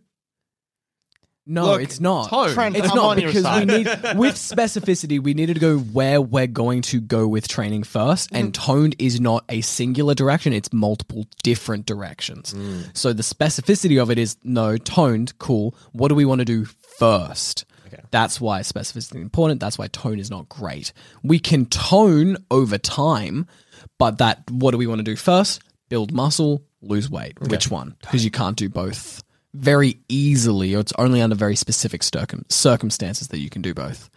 [1.45, 2.29] No, Look, it's not.
[2.53, 3.67] Trent, It's I'm not on your because we side.
[3.67, 3.85] need
[4.17, 5.21] with specificity.
[5.21, 8.53] We needed to go where we're going to go with training first, and mm.
[8.53, 12.53] toned is not a singular direction; it's multiple different directions.
[12.53, 12.95] Mm.
[12.95, 15.75] So the specificity of it is no toned, cool.
[15.91, 16.65] What do we want to do
[16.97, 17.65] first?
[18.11, 19.59] That's why specificity is important.
[19.59, 20.93] That's why tone is not great.
[21.23, 23.47] We can tone over time,
[23.97, 25.61] but that what do we want to do first?
[25.89, 27.39] Build muscle, lose weight.
[27.41, 27.95] Which one?
[28.01, 29.22] Because you can't do both
[29.53, 34.09] very easily, or it's only under very specific circum- circumstances that you can do both.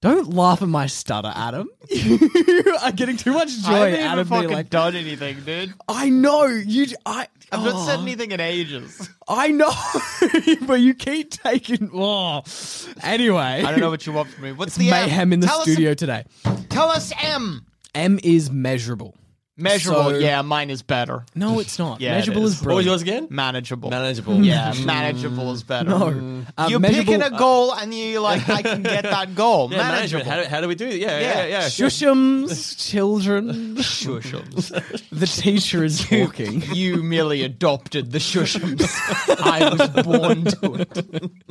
[0.00, 1.68] Don't laugh at my stutter, Adam.
[1.88, 4.36] you are getting too much I joy haven't out even of me.
[4.36, 5.74] fucking Like done anything, dude.
[5.88, 6.86] I know you.
[6.86, 7.28] j- I.
[7.52, 9.08] I've not said oh, anything in ages.
[9.28, 9.70] I know,
[10.66, 11.90] but you keep taking.
[11.94, 12.42] Oh.
[13.02, 14.52] Anyway, I don't know what you want from me.
[14.52, 15.02] What's It's the M?
[15.06, 16.24] mayhem in the Tell us- studio today.
[16.70, 17.64] tell us M.
[17.94, 19.14] M is measurable.
[19.58, 20.04] Measurable.
[20.10, 21.26] So- yeah, mine is better.
[21.34, 22.00] No, it's not.
[22.00, 22.52] Yeah, it measurable is.
[22.54, 22.86] is What was brilliant.
[22.86, 23.26] yours again?
[23.30, 23.90] Manageable.
[23.90, 24.42] Manageable.
[24.42, 24.86] Yeah, mm.
[24.86, 25.90] manageable is better.
[25.90, 26.46] No, mm.
[26.56, 29.70] uh, You're measurable- picking a uh, goal and you're like, I can get that goal.
[29.70, 30.24] Yeah, manageable.
[30.24, 30.26] management.
[30.26, 30.96] How do, how do we do it?
[30.96, 31.34] Yeah, Yeah.
[31.34, 31.60] yeah, yeah.
[31.66, 33.76] Shushums, children.
[33.76, 34.70] Shushums.
[35.10, 36.62] The teacher is talking.
[36.72, 38.88] you merely adopted the shushums.
[39.38, 40.86] I was born to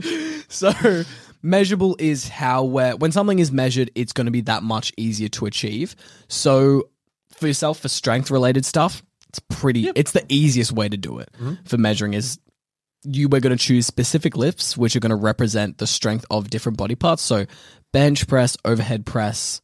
[0.01, 0.43] it.
[0.51, 1.03] So
[1.43, 5.29] measurable is how where when something is measured, it's going to be that much easier
[5.29, 5.95] to achieve.
[6.27, 6.89] So
[7.41, 9.89] for yourself, for strength related stuff, it's pretty.
[9.95, 11.30] It's the easiest way to do it
[11.65, 12.39] for measuring is
[13.04, 16.49] you were going to choose specific lifts which are going to represent the strength of
[16.49, 17.23] different body parts.
[17.23, 17.45] So
[17.91, 19.62] bench press, overhead press.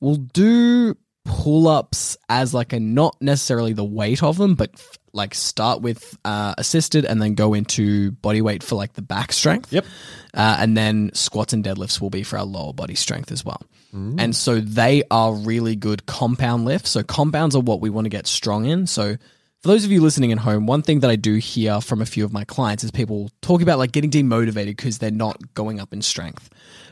[0.00, 4.98] We'll do pull ups as like a not necessarily the weight of them, but f-
[5.12, 9.32] like start with uh, assisted and then go into body weight for like the back
[9.32, 9.72] strength.
[9.72, 9.84] Yep.
[10.32, 13.60] Uh, and then squats and deadlifts will be for our lower body strength as well.
[13.94, 14.20] Mm.
[14.20, 16.90] And so they are really good compound lifts.
[16.90, 18.86] So compounds are what we want to get strong in.
[18.86, 19.16] So
[19.60, 22.06] for those of you listening at home, one thing that I do hear from a
[22.06, 25.80] few of my clients is people talk about like getting demotivated because they're not going
[25.80, 26.48] up in strength.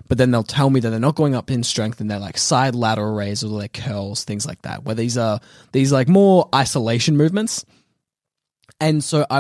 [0.09, 2.39] But then they'll tell me that they're not going up in strength and they're like
[2.39, 5.41] side lateral raise or their curls, things like that, where these are
[5.73, 7.65] these like more isolation movements.
[8.81, 9.39] And so I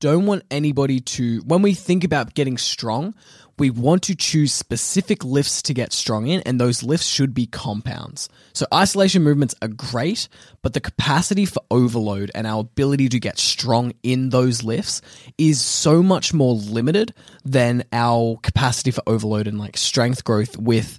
[0.00, 3.14] don't want anybody to, when we think about getting strong,
[3.58, 7.46] we want to choose specific lifts to get strong in, and those lifts should be
[7.46, 8.28] compounds.
[8.52, 10.28] So isolation movements are great,
[10.62, 15.00] but the capacity for overload and our ability to get strong in those lifts
[15.38, 17.14] is so much more limited
[17.44, 20.98] than our capacity for overload and like strength growth with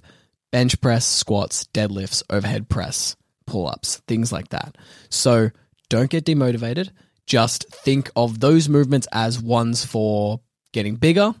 [0.50, 3.16] bench press, squats, deadlifts, overhead press,
[3.46, 4.76] pull ups, things like that.
[5.10, 5.50] So
[5.88, 6.90] don't get demotivated.
[7.26, 10.40] Just think of those movements as ones for
[10.72, 11.34] getting bigger,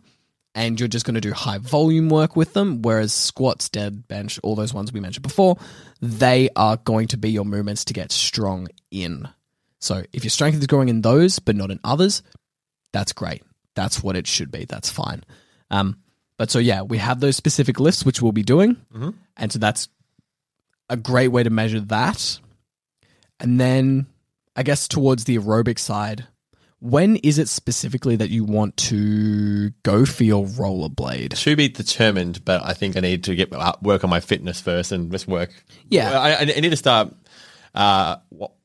[0.58, 2.82] and you're just going to do high volume work with them.
[2.82, 5.56] Whereas squats, dead, bench, all those ones we mentioned before,
[6.02, 9.28] they are going to be your movements to get strong in.
[9.78, 12.24] So if your strength is growing in those, but not in others,
[12.92, 13.44] that's great.
[13.76, 14.64] That's what it should be.
[14.64, 15.22] That's fine.
[15.70, 16.00] Um,
[16.38, 18.76] but so yeah, we have those specific lifts which we'll be doing,
[19.36, 19.88] and so that's
[20.90, 22.40] a great way to measure that.
[23.38, 24.06] And then
[24.56, 26.26] I guess towards the aerobic side,
[26.80, 31.34] when is it specifically that you want to go for your rollerblade?
[31.36, 34.60] To be determined, but I think I need to get uh, work on my fitness
[34.60, 35.50] first and just work.
[35.88, 36.18] Yeah.
[36.18, 37.12] I, I need to start.
[37.74, 38.16] Uh,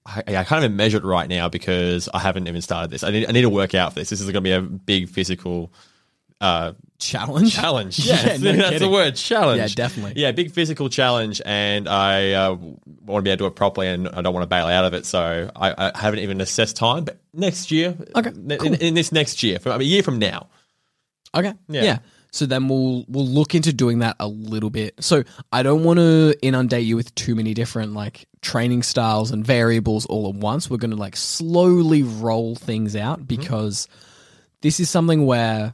[0.05, 3.03] I, I can't even measure it right now because I haven't even started this.
[3.03, 4.09] I need, I need to work out for this.
[4.09, 5.71] This is going to be a big physical
[6.43, 7.53] uh, Challenge.
[7.53, 7.99] challenge.
[8.05, 9.15] Yeah, Yes, no that's the word.
[9.15, 9.59] Challenge.
[9.59, 10.21] Yeah, definitely.
[10.21, 12.75] Yeah, big physical challenge, and I uh, want
[13.19, 14.93] to be able to do it properly, and I don't want to bail out of
[14.93, 15.05] it.
[15.05, 19.43] So I, I haven't even assessed time, but next year, Okay, in, in this next
[19.43, 20.49] year, from, I mean, a year from now,
[21.35, 21.53] Okay.
[21.67, 21.83] Yeah.
[21.83, 21.97] Yeah.
[22.31, 25.03] So then we'll we'll look into doing that a little bit.
[25.03, 29.45] So I don't want to inundate you with too many different like training styles and
[29.45, 30.69] variables all at once.
[30.69, 33.87] We're going to like slowly roll things out because
[34.61, 35.73] this is something where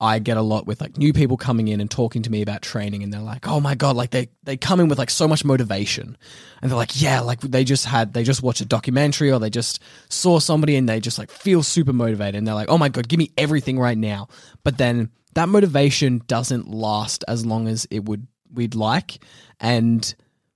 [0.00, 2.62] I get a lot with like new people coming in and talking to me about
[2.62, 5.28] training and they're like, "Oh my god, like they they come in with like so
[5.28, 6.16] much motivation."
[6.60, 9.50] And they're like, "Yeah, like they just had they just watched a documentary or they
[9.50, 12.88] just saw somebody and they just like feel super motivated and they're like, "Oh my
[12.88, 14.28] god, give me everything right now."
[14.64, 19.18] But then that motivation doesn't last as long as it would we'd like
[19.60, 20.14] and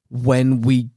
[0.09, 0.89] when we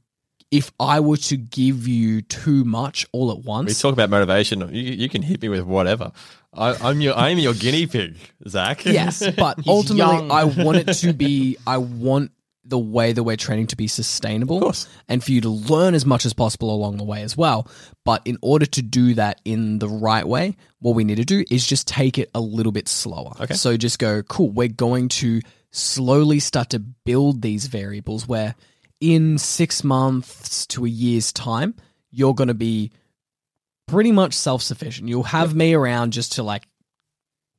[0.52, 3.68] if I were to give you too much all at once.
[3.68, 4.60] we talk about motivation.
[4.60, 6.12] You, you can hit me with whatever.
[6.54, 8.16] I, I'm your I'm your guinea pig,
[8.48, 8.84] Zach.
[8.86, 10.30] Yes, but ultimately.
[10.30, 11.56] I want it to be.
[11.66, 12.32] I want
[12.64, 14.72] the way that we're training to be sustainable,
[15.08, 17.66] and for you to learn as much as possible along the way as well.
[18.04, 21.44] But in order to do that in the right way, what we need to do
[21.50, 23.32] is just take it a little bit slower.
[23.40, 23.54] Okay.
[23.54, 24.50] So just go, cool.
[24.50, 25.40] We're going to
[25.70, 28.54] slowly start to build these variables where
[29.00, 31.74] in six months to a year's time,
[32.10, 32.92] you're going to be
[33.92, 35.08] pretty much self sufficient.
[35.10, 36.66] You'll have me around just to like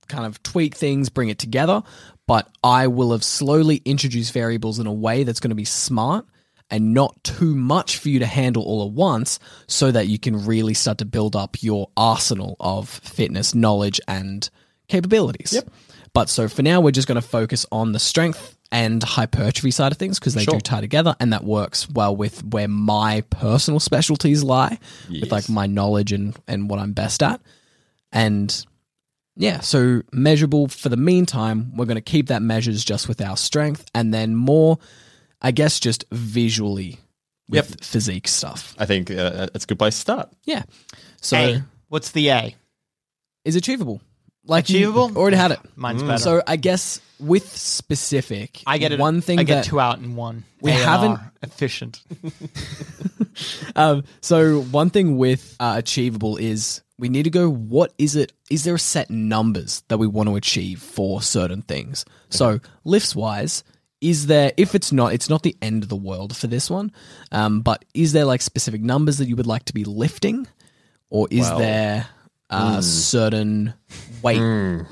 [0.08, 1.84] kind of tweak things, bring it together,
[2.28, 6.26] but I will have slowly introduced variables in a way that's going to be smart
[6.72, 10.44] and not too much for you to handle all at once so that you can
[10.44, 14.50] really start to build up your arsenal of fitness, knowledge, and
[14.88, 15.54] capabilities.
[15.54, 15.70] Yep.
[16.14, 19.92] But so for now, we're just going to focus on the strength and hypertrophy side
[19.92, 20.56] of things because they Sure.
[20.56, 25.48] do tie together and that works well with where my personal specialties lie with like
[25.48, 27.40] my knowledge and, and what I'm best at.
[28.12, 28.66] And
[29.36, 33.38] yeah, so measurable for the meantime, we're going to keep that measures just with our
[33.38, 34.80] strength and then more,
[35.42, 37.00] I guess, just visually
[37.48, 38.74] with physique stuff.
[38.80, 40.30] I think uh, that's a good place to start.
[40.46, 40.64] Yeah.
[41.22, 41.64] So A.
[41.90, 42.56] What's the A?
[43.46, 44.02] is achievable.
[44.46, 45.18] Like you Achievable?
[45.18, 45.60] already had it.
[45.76, 46.18] Mine's better.
[46.18, 49.00] So I guess with specific, I get it.
[49.00, 50.44] one thing I get that two out in one.
[50.62, 52.02] We A&R, haven't- efficient.
[53.76, 57.50] Um, so one thing with uh, achievable is we need to go.
[57.50, 58.32] What is it?
[58.52, 62.06] Is there a set numbers that we want to achieve for certain things?
[62.30, 63.64] So lifts wise,
[64.02, 64.52] is there?
[64.56, 66.92] If it's not, it's not the end of the world for this one.
[67.32, 70.48] Um, but is there like specific numbers that you would like to be lifting,
[71.10, 72.08] or is Well, there
[72.54, 73.74] a certain
[74.22, 74.40] weight,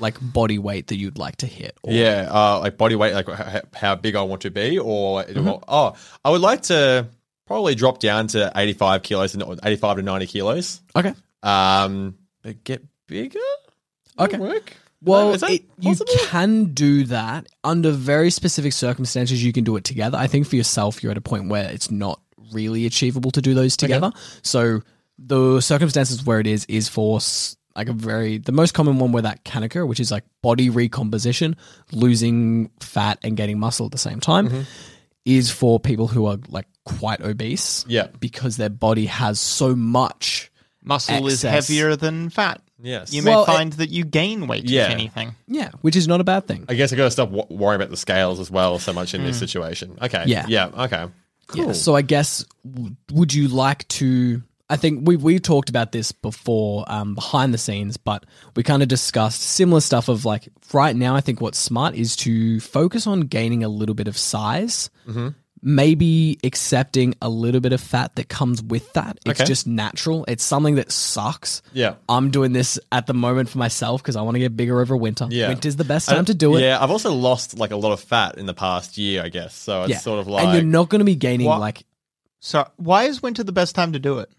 [0.00, 1.76] like body weight, that you'd like to hit?
[1.82, 5.24] Or, Yeah, uh, like body weight, like h- how big I want to be, or
[5.68, 5.94] oh,
[6.24, 7.08] I would like to
[7.46, 10.80] probably drop down to eighty-five kilos, and eighty-five to ninety kilos.
[10.94, 11.14] Okay.
[11.42, 13.38] Um, but get bigger.
[14.18, 14.38] Okay.
[14.38, 14.74] Work.
[15.04, 15.96] Well, Is it, you
[16.26, 19.42] can do that under very specific circumstances.
[19.42, 20.16] You can do it together.
[20.16, 22.20] I think for yourself, you're at a point where it's not
[22.52, 24.12] really achievable to do those together.
[24.42, 24.82] So
[25.18, 27.20] the circumstances where it is is for
[27.74, 30.68] like a very the most common one where that can occur, which is like body
[30.70, 31.56] recomposition,
[31.92, 34.62] losing fat and getting muscle at the same time, Mm-hmm.
[35.24, 37.84] is for people who are like quite obese.
[37.88, 38.08] Yeah.
[38.20, 40.50] because their body has so much.
[40.84, 42.60] Muscle is heavier than fat.
[42.82, 43.12] Yes.
[43.12, 44.86] You may Well, find that you gain weight, Yeah.
[44.86, 45.36] if anything.
[45.46, 46.64] Yeah, which is not a bad thing.
[46.68, 49.14] I guess I got to stop w- worrying about the scales as well so much
[49.14, 49.96] in this situation.
[50.02, 50.24] Okay.
[50.26, 50.46] Yeah.
[50.48, 50.66] Yeah.
[50.76, 51.06] Okay.
[51.46, 51.66] Cool.
[51.66, 54.42] Yeah, so I guess w- would you like to?
[54.72, 58.24] I think we we talked about this before um, behind the scenes, but
[58.56, 60.08] we kind of discussed similar stuff.
[60.08, 63.94] Of like right now, I think what's smart is to focus on gaining a little
[63.94, 64.90] bit of size.
[65.06, 65.28] Mm-hmm.
[65.64, 69.18] Maybe accepting a little bit of fat that comes with that.
[69.24, 69.46] It's Okay.
[69.46, 70.24] just natural.
[70.26, 71.62] It's something that sucks.
[71.72, 71.94] Yeah.
[72.08, 74.96] I'm doing this at the moment for myself because I want to get bigger over
[74.96, 75.28] winter.
[75.30, 75.46] Yeah.
[75.48, 76.62] Winter's the best time to do it.
[76.62, 79.54] Yeah, I've also lost like a lot of fat in the past year, I guess.
[79.54, 79.98] So it's Yeah.
[79.98, 81.84] sort of like and you're not going to be gaining What- like
[82.40, 84.30] So, why is winter the best time to do it?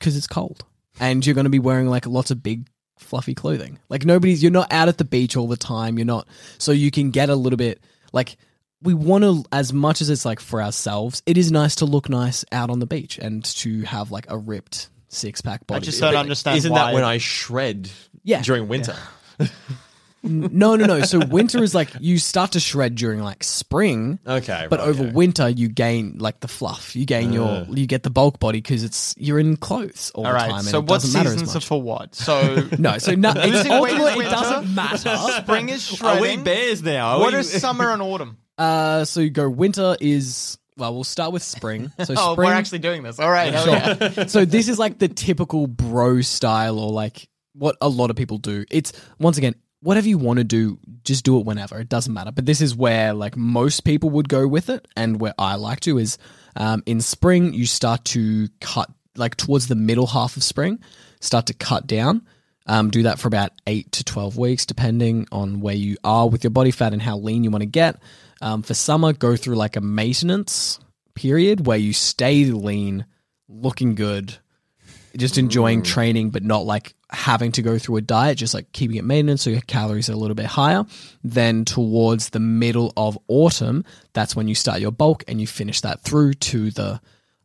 [0.00, 0.64] Because it's cold
[0.98, 2.66] and you're going to be wearing like lots of big
[2.98, 6.26] fluffy clothing like nobody's you're not out at the beach all the time you're not
[6.58, 7.80] so you can get a little bit
[8.12, 8.36] like
[8.82, 12.08] we want to as much as it's like for ourselves it is nice to look
[12.08, 15.80] nice out on the beach and to have like a ripped six pack body I
[15.80, 16.78] just don't understand Isn't why.
[16.86, 17.90] that when I shred
[18.22, 18.42] Yeah.
[18.42, 18.96] during winter?
[20.22, 24.66] no no no so winter is like you start to shred during like spring Okay.
[24.68, 25.12] but right, over okay.
[25.12, 28.84] winter you gain like the fluff you gain your you get the bulk body because
[28.84, 30.50] it's you're in clothes all, All the right.
[30.50, 32.14] time and So, it what doesn't seasons are for what?
[32.14, 36.20] So, no so no, it's, Losing weight is ultimately it doesn't matter spring is Are
[36.20, 37.12] we bears now?
[37.16, 38.36] Are What we- are summer and autumn?
[38.58, 40.92] Uh, so you go winter is well.
[40.92, 41.90] We'll start with spring.
[42.04, 42.46] So Oh, spring.
[42.48, 43.18] we're actually doing this.
[43.18, 43.58] All right.
[43.58, 43.74] Sure.
[43.74, 44.26] yeah.
[44.26, 48.36] so this is like the typical bro style, or like what a lot of people
[48.36, 48.66] do.
[48.70, 51.78] It's once again whatever you want to do, just do it whenever.
[51.78, 52.32] It doesn't matter.
[52.32, 55.80] But this is where like most people would go with it, and where I like
[55.80, 56.18] to is
[56.56, 60.80] um, in spring you start to cut like towards the middle half of spring,
[61.20, 62.26] start to cut down.
[62.66, 66.44] Um, do that for about eight to twelve weeks, depending on where you are with
[66.44, 68.00] your body fat and how lean you want to get.
[68.42, 70.78] Um, for summer, go through like a maintenance
[71.14, 73.06] period where you stay lean,
[73.48, 74.38] looking good,
[75.16, 75.84] just enjoying mm.
[75.84, 79.42] training, but not like having to go through a diet, just like keeping it maintenance
[79.42, 80.84] so your calories are a little bit higher.
[81.24, 85.80] Then towards the middle of autumn, that's when you start your bulk and you finish
[85.80, 87.00] that through to the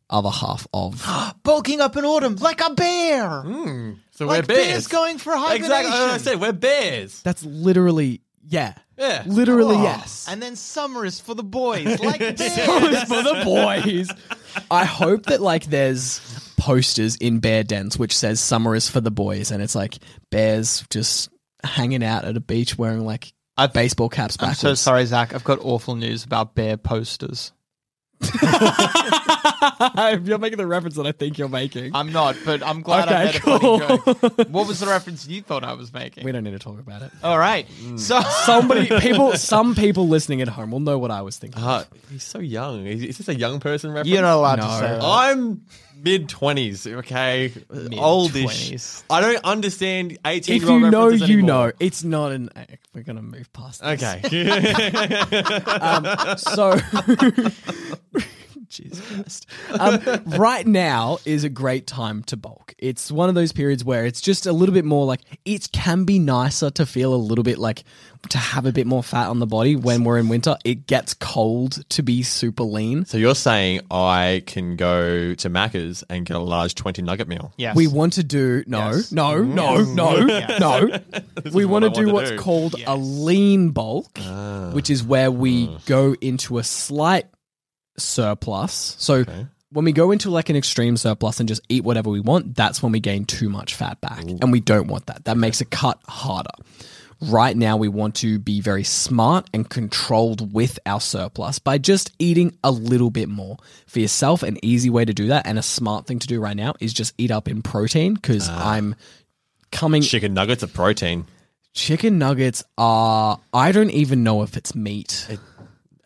[0.08, 1.04] other half of.
[1.42, 3.28] Bulking up in autumn like a bear.
[3.28, 4.66] Mm, so Like we're bears.
[4.66, 5.64] bears going for hibernation.
[5.64, 5.92] Exactly.
[5.92, 7.22] As I said, we're bears.
[7.22, 8.74] That's literally, yeah.
[8.96, 9.24] Yeah.
[9.26, 10.26] Literally, Oh, yes.
[10.28, 12.52] And then summer is for the boys, like bears.
[12.64, 14.10] Summer is for the boys.
[14.70, 16.20] I hope that like there's
[16.56, 19.98] posters in bear dens which says summer is for the boys and it's like
[20.30, 21.28] bears just
[21.62, 25.34] hanging out at a beach wearing like I've- baseball caps I'm so sorry, Zach.
[25.34, 27.52] I've got awful news about bear posters.
[30.24, 31.94] You're making the reference that I think you're making.
[31.94, 34.48] I'm not, but I'm glad I Okay, made a funny joke.
[34.50, 36.24] What was the reference you thought I was making?
[36.24, 37.10] we don't need to talk about it.
[37.22, 37.66] All right.
[37.96, 41.62] So Somebody, people, some people listening at home will know what I was thinking.
[41.62, 42.86] Uh, he's so young.
[42.86, 44.08] Is, is this a young person reference?
[44.08, 44.68] you're not allowed to No.
[44.68, 45.02] say that.
[45.02, 45.62] I'm
[45.96, 46.86] mid twenties.
[46.86, 47.52] Okay,
[47.98, 48.70] oldish.
[48.70, 49.04] 20s.
[49.10, 50.56] I don't understand eighteen.
[50.56, 51.72] if year old you know, you know.
[51.80, 52.50] It's not an.
[52.94, 53.82] We're gonna move past.
[53.82, 54.04] This.
[54.04, 55.22] Okay.
[55.76, 56.78] Um, so,
[59.16, 59.46] Jesus
[59.78, 60.00] Um,
[60.38, 62.74] right now is a great time to bulk.
[62.78, 66.04] It's one of those periods where it's just a little bit more like it can
[66.04, 67.84] be nicer to feel a little bit like
[68.30, 70.56] to have a bit more fat on the body when we're in winter.
[70.64, 73.04] It gets cold to be super lean.
[73.04, 77.52] so you're saying I can go to Macca's and get a large twenty nugget meal?
[77.56, 77.76] Yes.
[77.76, 79.12] We want to do no, Yes.
[79.12, 80.20] no, no, no,
[80.58, 80.98] no.
[81.52, 82.38] we want to do what's do.
[82.38, 84.18] called a lean bulk,
[84.72, 87.26] which is where we go into a slight
[87.98, 88.96] surplus.
[88.98, 89.24] So
[89.70, 92.82] when we go into like an extreme surplus and just eat whatever we want, that's
[92.82, 95.24] when we gain too much fat back, and we don't want that.
[95.24, 96.50] That makes a cut harder.
[97.20, 102.12] Right now, we want to be very smart and controlled with our surplus by just
[102.18, 103.56] eating a little bit more.
[103.86, 106.56] For yourself, an easy way to do that and a smart thing to do right
[106.56, 108.74] now is just eat up in protein because ah.
[108.74, 108.96] I'm
[109.72, 110.02] coming.
[110.02, 111.24] Chicken nuggets of protein.
[111.72, 115.26] Chicken nuggets are, I don't even know if it's meat.
[115.30, 115.40] It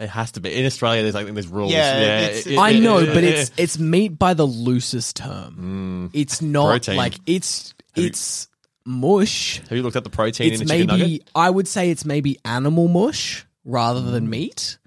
[0.09, 1.03] has to be in Australia.
[1.03, 1.73] There's like there's rules.
[1.73, 6.11] Yeah, it's- it- I it- know, it- but it's it's meat by the loosest term.
[6.13, 6.19] Mm.
[6.19, 6.97] it's not Protein.
[6.97, 8.49] like it's it's
[8.87, 9.61] mush.
[9.69, 11.31] Have you looked at the protein It's in a chicken maybe nugget?
[11.35, 14.31] I would say it's maybe animal mush rather than mm.
[14.31, 14.79] meat.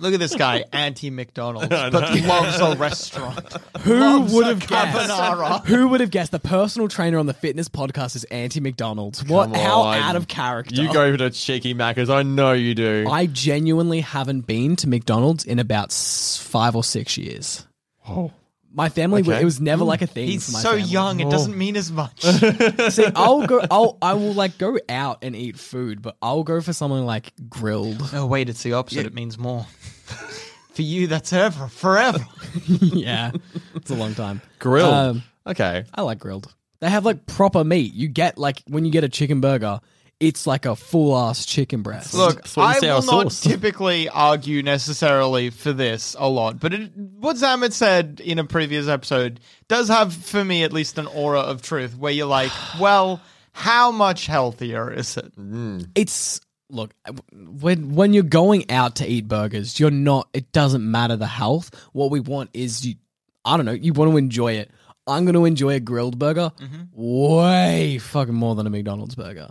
[0.00, 1.92] Look at this guy, anti McDonald's, but
[2.22, 3.52] loves a restaurant.
[3.80, 5.10] Who Loves would a have guessed?
[5.10, 5.64] carbonara.
[5.66, 6.32] Who would have guessed?
[6.32, 9.24] The personal trainer on the fitness podcast is anti McDonald's.
[9.24, 9.46] What?
[9.52, 9.98] Come How on.
[9.98, 10.74] out of character?
[10.80, 12.10] You go to cheeky Macca's.
[12.10, 13.06] I know you do.
[13.10, 17.66] I genuinely haven't been to McDonald's in about s- five or six years.
[18.08, 18.32] Oh.
[18.72, 19.40] My family, Okay.
[19.40, 20.28] it was never like a thing.
[20.28, 20.84] He's for my so family.
[20.84, 22.20] young, it doesn't mean as much.
[22.90, 23.62] See, I'll go.
[23.70, 23.96] I'll.
[24.02, 28.10] I will like go out and eat food, but I'll go for something like grilled.
[28.12, 29.06] oh, wait, it's the opposite.
[29.06, 29.66] It means more.
[30.74, 32.20] For you, that's ever, forever.
[32.68, 33.32] yeah,
[33.74, 34.40] it's a long time.
[34.60, 34.94] Grilled.
[34.94, 35.84] Um, okay.
[35.92, 36.54] I like grilled.
[36.78, 37.94] They have like proper meat.
[37.94, 39.80] You get like when you get a chicken burger,
[40.20, 42.14] it's like a full ass chicken breast.
[42.14, 47.36] Look, I sour will not typically argue necessarily for this a lot, but it, what
[47.36, 51.62] Zamet said in a previous episode does have, for me at least, an aura of
[51.62, 52.50] truth where you're like,
[52.80, 53.20] well,
[53.52, 55.32] how much healthier is it?
[55.94, 56.40] it's
[56.70, 56.92] look
[57.32, 60.28] when when you're going out to eat burgers, you're not.
[60.32, 61.70] It doesn't matter the health.
[61.92, 62.96] What we want is you.
[63.44, 63.72] I don't know.
[63.72, 64.70] You want to enjoy it.
[65.06, 66.82] I'm going to enjoy a grilled burger mm-hmm.
[66.92, 69.48] way fucking more than a McDonald's burger.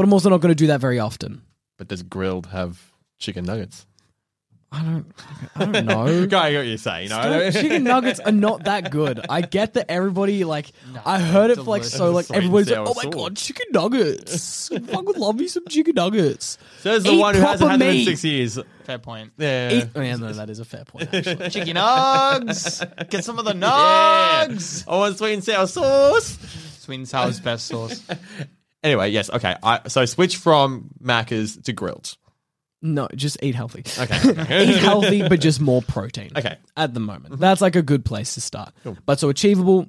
[0.00, 1.42] But I'm also not going to do that very often.
[1.76, 2.80] But does grilled have
[3.18, 3.84] chicken nuggets?
[4.72, 5.12] I don't.
[5.54, 6.26] I don't know.
[6.26, 7.10] Go, I get what you're saying.
[7.10, 9.20] No, Still, chicken nuggets are not that good.
[9.28, 10.72] I get that everybody like.
[11.04, 14.72] I heard it for like so like everybody's like, oh my god, chicken nuggets!
[14.72, 16.56] I would love me some chicken nuggets.
[16.78, 18.58] So Says the Eat one who hasn't had them in six years.
[18.84, 19.32] Fair point.
[19.36, 19.70] Yeah.
[19.70, 21.12] Eat- oh, yeah, no, that is a fair point.
[21.12, 21.50] Actually.
[21.50, 23.10] Chicken nugs!
[23.10, 24.84] Get some of the nugs!
[24.88, 26.38] I want sweet and sour sauce.
[26.78, 28.02] Sweet and sour's best sauce.
[28.82, 29.56] Anyway, yes, okay.
[29.62, 32.16] I, so switch from Macca's to grilled.
[32.82, 33.84] No, just eat healthy.
[33.98, 34.64] Okay.
[34.70, 36.30] eat healthy, but just more protein.
[36.34, 36.56] Okay.
[36.76, 37.40] At the moment, mm-hmm.
[37.40, 38.72] that's like a good place to start.
[39.04, 39.86] But so achievable.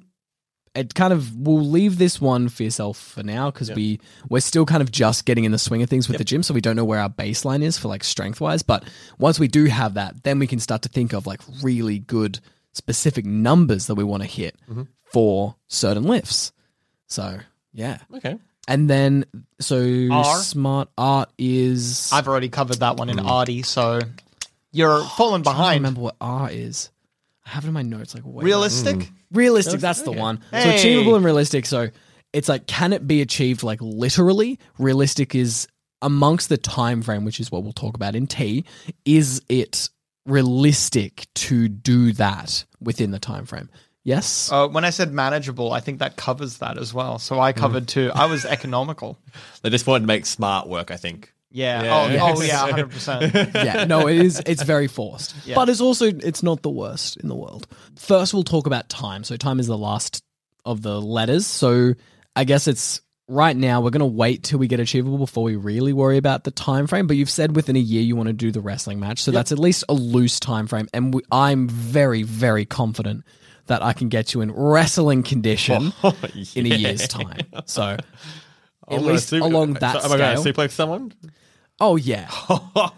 [0.74, 4.64] It kind of we'll leave this one for yourself for now because we we're still
[4.64, 6.76] kind of just getting in the swing of things with the gym, so we don't
[6.76, 8.62] know where our baseline is for like strength wise.
[8.62, 8.84] But
[9.18, 12.40] once we do have that, then we can start to think of like really good
[12.72, 14.84] specific numbers that we want to hit mm-hmm.
[15.04, 16.52] for certain lifts.
[17.06, 17.40] So
[17.74, 18.38] yeah, Okay.
[18.68, 19.24] And then
[19.60, 20.36] so R?
[20.36, 23.26] smart art is I've already covered that one in hmm.
[23.26, 24.00] Artie, so
[24.70, 25.80] you're falling I don't behind.
[25.80, 26.90] remember what R is.
[27.44, 29.02] I have it in my notes like way Realistic?
[29.02, 29.14] Hmm.
[29.32, 30.40] Realistic, that's the one.
[30.52, 30.76] So Hey.
[30.76, 31.66] achievable and realistic.
[31.66, 31.88] So
[32.32, 34.58] it's like, can it be achieved like literally?
[34.78, 35.66] Realistic is
[36.00, 38.64] amongst the time frame, which is what we'll talk about in T.
[39.04, 39.88] Is it
[40.26, 43.68] realistic to do that within the time frame?
[44.04, 44.50] Yes.
[44.50, 47.18] Uh, when I said manageable, I think that covers that as well.
[47.18, 48.10] So I covered too.
[48.14, 49.18] I was economical.
[49.62, 51.32] They just wanted to make smart work, I think.
[51.52, 51.82] Yeah.
[51.84, 52.22] Yeah.
[52.24, 53.32] Oh, oh yeah, hundred percent.
[53.54, 54.42] yeah, no, it is.
[54.44, 55.54] It's very forced, Yeah.
[55.54, 57.68] but it's also it's not the worst in the world.
[57.96, 59.22] First, we'll talk about time.
[59.22, 60.24] So time is the last
[60.64, 61.46] of the letters.
[61.46, 61.94] So
[62.34, 63.82] I guess it's right now.
[63.82, 67.06] We're gonna wait till we get achievable before we really worry about the time frame.
[67.06, 69.52] But you've said within a year you want to do the wrestling match, so that's
[69.52, 70.88] at least a loose time frame.
[70.92, 73.24] And we, I'm very, very confident
[73.66, 76.16] that I can get you in wrestling condition oh,
[76.54, 77.46] in a year's time.
[77.66, 78.02] So at
[78.88, 81.12] I'm least along that so Am I going to suplex someone?
[81.80, 82.28] Oh yeah.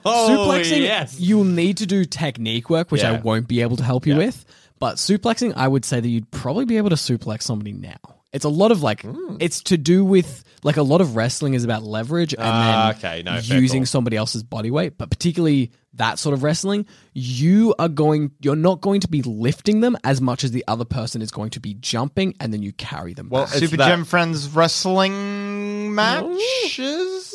[0.06, 1.18] Oh, suplexing, yes.
[1.18, 4.26] you'll need to do technique work, which I won't be able to help you Yeah.
[4.26, 4.44] with.
[4.78, 7.96] But suplexing, I would say that you'd probably be able to suplex somebody now.
[8.34, 9.36] It's a lot of like, Hmm.
[9.40, 12.96] it's to do with like a lot of wrestling is about leverage and Ah, then
[12.98, 13.22] okay.
[13.22, 14.98] No, using somebody else's body weight.
[14.98, 19.80] But particularly that sort of wrestling, you are going, you're not going to be lifting
[19.80, 22.72] them as much as the other person is going to be jumping, and then you
[22.72, 23.28] carry them.
[23.30, 23.54] Well, back.
[23.54, 27.30] Super that- Gym Friends wrestling matches.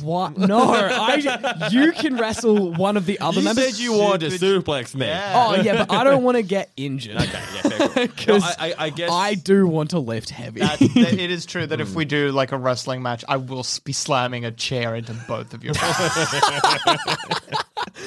[0.00, 0.38] What?
[0.38, 3.76] No, I, you can wrestle one of the other You members.
[3.76, 5.06] said you wanted to suplex me.
[5.06, 5.32] Yeah.
[5.34, 7.16] Oh yeah, but I don't want to get injured.
[7.16, 7.88] Okay, yeah, fair call.
[7.88, 10.60] No, Because I, I, I guess I do want to lift heavy.
[10.60, 13.60] That, that- it is true that if we do like a wrestling match, I will
[13.60, 16.40] s- be slamming a chair into both of your faces.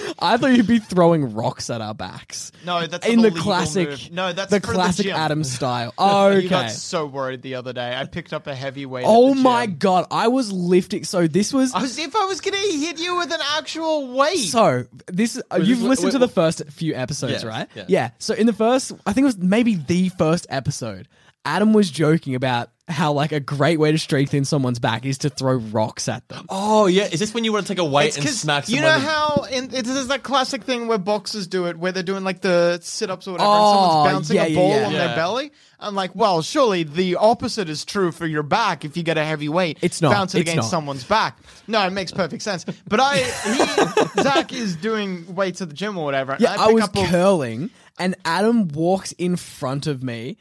[0.20, 2.52] I thought you'd be throwing rocks at our backs.
[2.66, 3.89] No, that's in the classic.
[3.89, 4.12] move.
[4.12, 5.08] No, that's the for the classic.
[5.08, 5.93] Adam style.
[6.00, 6.48] You Okay.
[6.50, 7.96] got so worried the other day.
[7.96, 9.06] I picked up a heavy weight.
[9.08, 10.06] Oh my god!
[10.12, 11.04] I was lifting.
[11.04, 11.74] So this was.
[11.74, 14.38] I was if I was gonna hit you with an actual weight.
[14.38, 17.68] So this uh, you've listened wait, to the first few episodes, Yes, right?
[17.76, 17.86] yeah.
[17.88, 18.10] Yeah.
[18.20, 21.08] So in the first, I think it was maybe the first episode.
[21.46, 25.30] Adam was joking about how like a great way to strengthen someone's back is to
[25.30, 26.46] throw rocks at them.
[26.50, 28.70] Oh yeah, is this when you want to take a weight It's and 'cause smack
[28.70, 28.91] you someone?
[28.91, 32.04] know in- how in, it is that classic thing where boxers do it, where they're
[32.04, 34.86] doing like the sit-ups or whatever, and Oh, someone's bouncing yeah, a yeah, ball yeah.
[34.86, 35.08] on Yeah.
[35.08, 35.52] their belly.
[35.80, 38.86] I'm like, well, surely the opposite is true for your back.
[38.86, 40.14] If you get a heavy weight, It's not.
[40.14, 40.70] bounce it It's against not.
[40.78, 41.39] someone's back.
[41.68, 42.66] No, it makes perfect sense.
[42.88, 46.34] But I, he, Zach is doing weights at the gym or whatever.
[46.34, 50.38] and Yeah, I, pick was up a- curling, and Adam walks in front of me.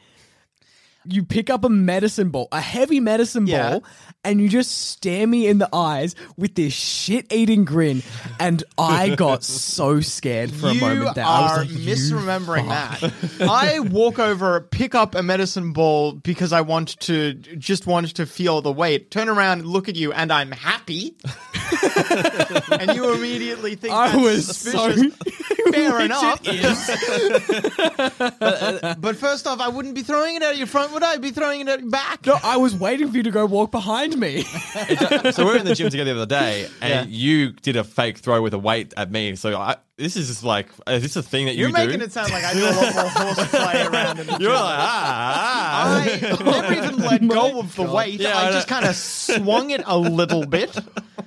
[1.06, 3.70] You pick up a medicine ball, a heavy medicine Yeah.
[3.70, 3.84] ball,
[4.24, 8.02] and you just stare me in the eyes with this shit-eating grin,
[8.40, 11.24] and I got so scared for a moment there.
[11.26, 13.00] are I was like, misremembering fuck."
[13.38, 13.48] that.
[13.48, 18.24] I walk over, pick up a medicine ball because I want to just want to
[18.26, 19.10] feel the weight.
[19.10, 21.16] Turn around, look at you, and I'm happy.
[22.70, 25.12] and you immediately think I was suspicious.
[25.14, 25.30] so
[25.72, 26.40] Fair enough.
[26.44, 28.04] it is.
[28.44, 31.18] Uh, but first off, I wouldn't be throwing it at your front, would I?
[31.18, 32.24] Be throwing it back.
[32.26, 34.42] No, I was waiting for you to go walk behind me.
[35.32, 38.18] so we were in the gym together the other day, and you did a fake
[38.18, 39.36] throw with a weight at me.
[39.36, 42.12] So I, this is just like, is this a thing that you You're making it
[42.12, 44.52] sound like I do a lot more horseplay around in the You're gym.
[44.52, 48.20] like, ah, ah, I never even let go of the weight.
[48.20, 50.76] Yeah, I I just kind of swung it a little bit.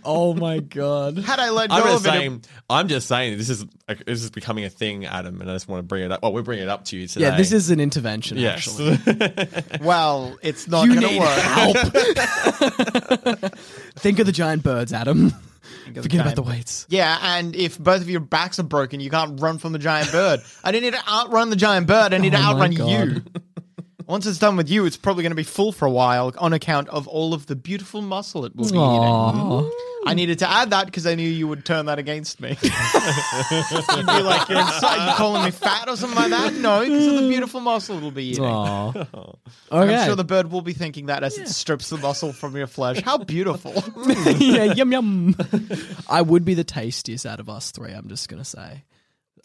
[0.04, 1.18] Oh my god.
[1.18, 2.44] Had I let go I'm of just it, saying.
[2.70, 3.66] I'm just saying this is
[4.06, 6.22] this is becoming a thing, Adam, and I just want to bring it up.
[6.24, 7.26] Well, we're bringing it up to you today.
[7.26, 8.38] Yeah, this is an intervention.
[8.38, 8.68] yes.
[8.80, 9.00] Actually,
[9.82, 11.30] well, it's not you going to need work.
[11.40, 11.78] help.
[13.98, 15.34] Think of the giant birds, Adam.
[15.94, 16.50] the Forget about giant the bird.
[16.52, 16.86] weights.
[16.90, 20.12] Yeah, and if both of your backs are broken, you can't run from the giant
[20.12, 20.42] bird.
[20.64, 22.14] I didn't need to outrun the giant bird.
[22.14, 22.90] I need to Oh my outrun God.
[22.90, 23.22] you.
[24.08, 26.54] Once it's done with you, it's probably going to be full for a while on
[26.54, 29.72] account of all of the beautiful muscle it will be eating.
[30.06, 32.50] I needed to add that because I knew you would turn that against me.
[32.62, 37.08] You'd be like, "You're inside, you calling me fat or something like that." No, because
[37.08, 38.46] of the beautiful muscle it'll be eating.
[38.46, 38.92] Aw.
[38.94, 39.08] And
[39.70, 39.96] Okay.
[39.96, 42.68] I'm sure the bird will be thinking that as it strips the muscle from your
[42.68, 43.02] flesh.
[43.02, 43.74] How beautiful!
[44.40, 45.36] yeah, yum yum.
[46.08, 47.92] I would be the tastiest out of us three.
[47.92, 48.86] I'm just gonna say.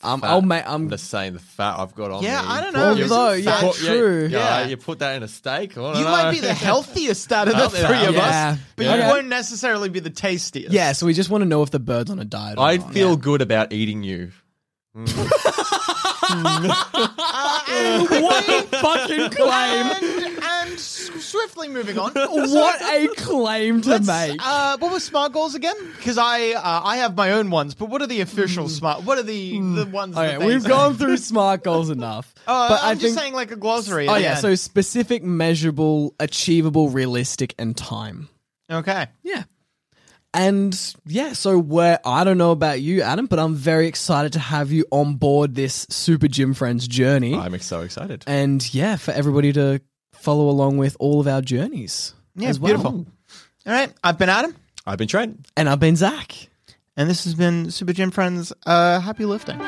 [0.05, 0.65] Um, I'll make.
[0.67, 2.49] I'm I'm just saying the fat I've got on Yeah, me.
[2.49, 2.89] I don't know.
[2.91, 4.29] Although, Isn't yeah, Put- true.
[4.31, 4.67] Yeah, Yeah.
[4.69, 5.77] you put that in a steak.
[5.77, 5.93] You know.
[6.05, 8.51] might be the healthiest out of the three of Yeah.
[8.55, 8.97] us, but Yeah.
[8.97, 10.73] you won't necessarily be the tastiest.
[10.73, 12.59] Yeah, so we just want to know if the bird's on a diet.
[12.59, 12.93] I not.
[12.93, 14.33] feel good about eating you.
[14.95, 16.75] Uh,
[17.69, 20.39] and we- fucking claim.
[21.35, 22.13] And, and s- swiftly moving on.
[22.51, 24.41] what a claim to Let's, make.
[24.45, 25.77] Uh, what were smart goals again?
[25.97, 29.05] Because I uh, I have my own ones, but what are the official smart?
[29.05, 30.17] What are the the ones?
[30.17, 32.33] Okay, that we've gone through smart goals enough.
[32.47, 34.09] Uh, but I'm I just think saying like a glossary.
[34.09, 34.41] Oh yeah, end.
[34.41, 38.29] so specific, measurable, achievable, realistic, and time.
[38.71, 39.07] okay.
[39.23, 39.45] Yeah.
[40.35, 44.39] And yeah, so where I don't know about you, Adam, but I'm very excited to
[44.39, 47.35] have you on board this Super Gym Friends journey.
[47.35, 48.25] I'm so excited.
[48.27, 49.83] and yeah, for everybody to
[50.23, 52.15] follow along with all of our journeys.
[52.37, 52.69] Yeah, as well.
[52.75, 53.07] beautiful.
[53.67, 54.57] All right, I've been Adam,
[54.87, 55.47] I've been Trent.
[55.57, 56.49] And I've been Zach.
[56.97, 58.53] and this has been Super Gym Friends.
[58.67, 59.61] Uh, happy lifting.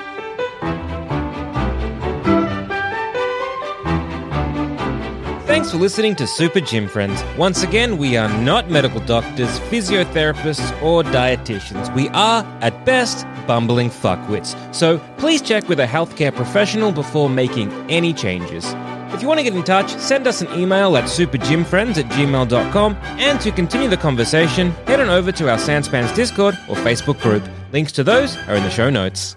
[5.46, 7.22] Thanks for listening to Super Gym Friends.
[7.38, 11.94] Once again, we are not medical doctors, physiotherapists, or dietitians.
[11.94, 14.56] We are, at best, bumbling fuckwits.
[14.74, 18.64] So please check with a healthcare professional before making any changes.
[19.14, 22.96] If you want to get in touch, send us an email at supergymfriends at gmail.com.
[23.02, 27.20] And to continue the conversation, head on over to our Sans Pants Discord or Facebook
[27.20, 27.48] group.
[27.72, 29.36] Links to those are in the show notes.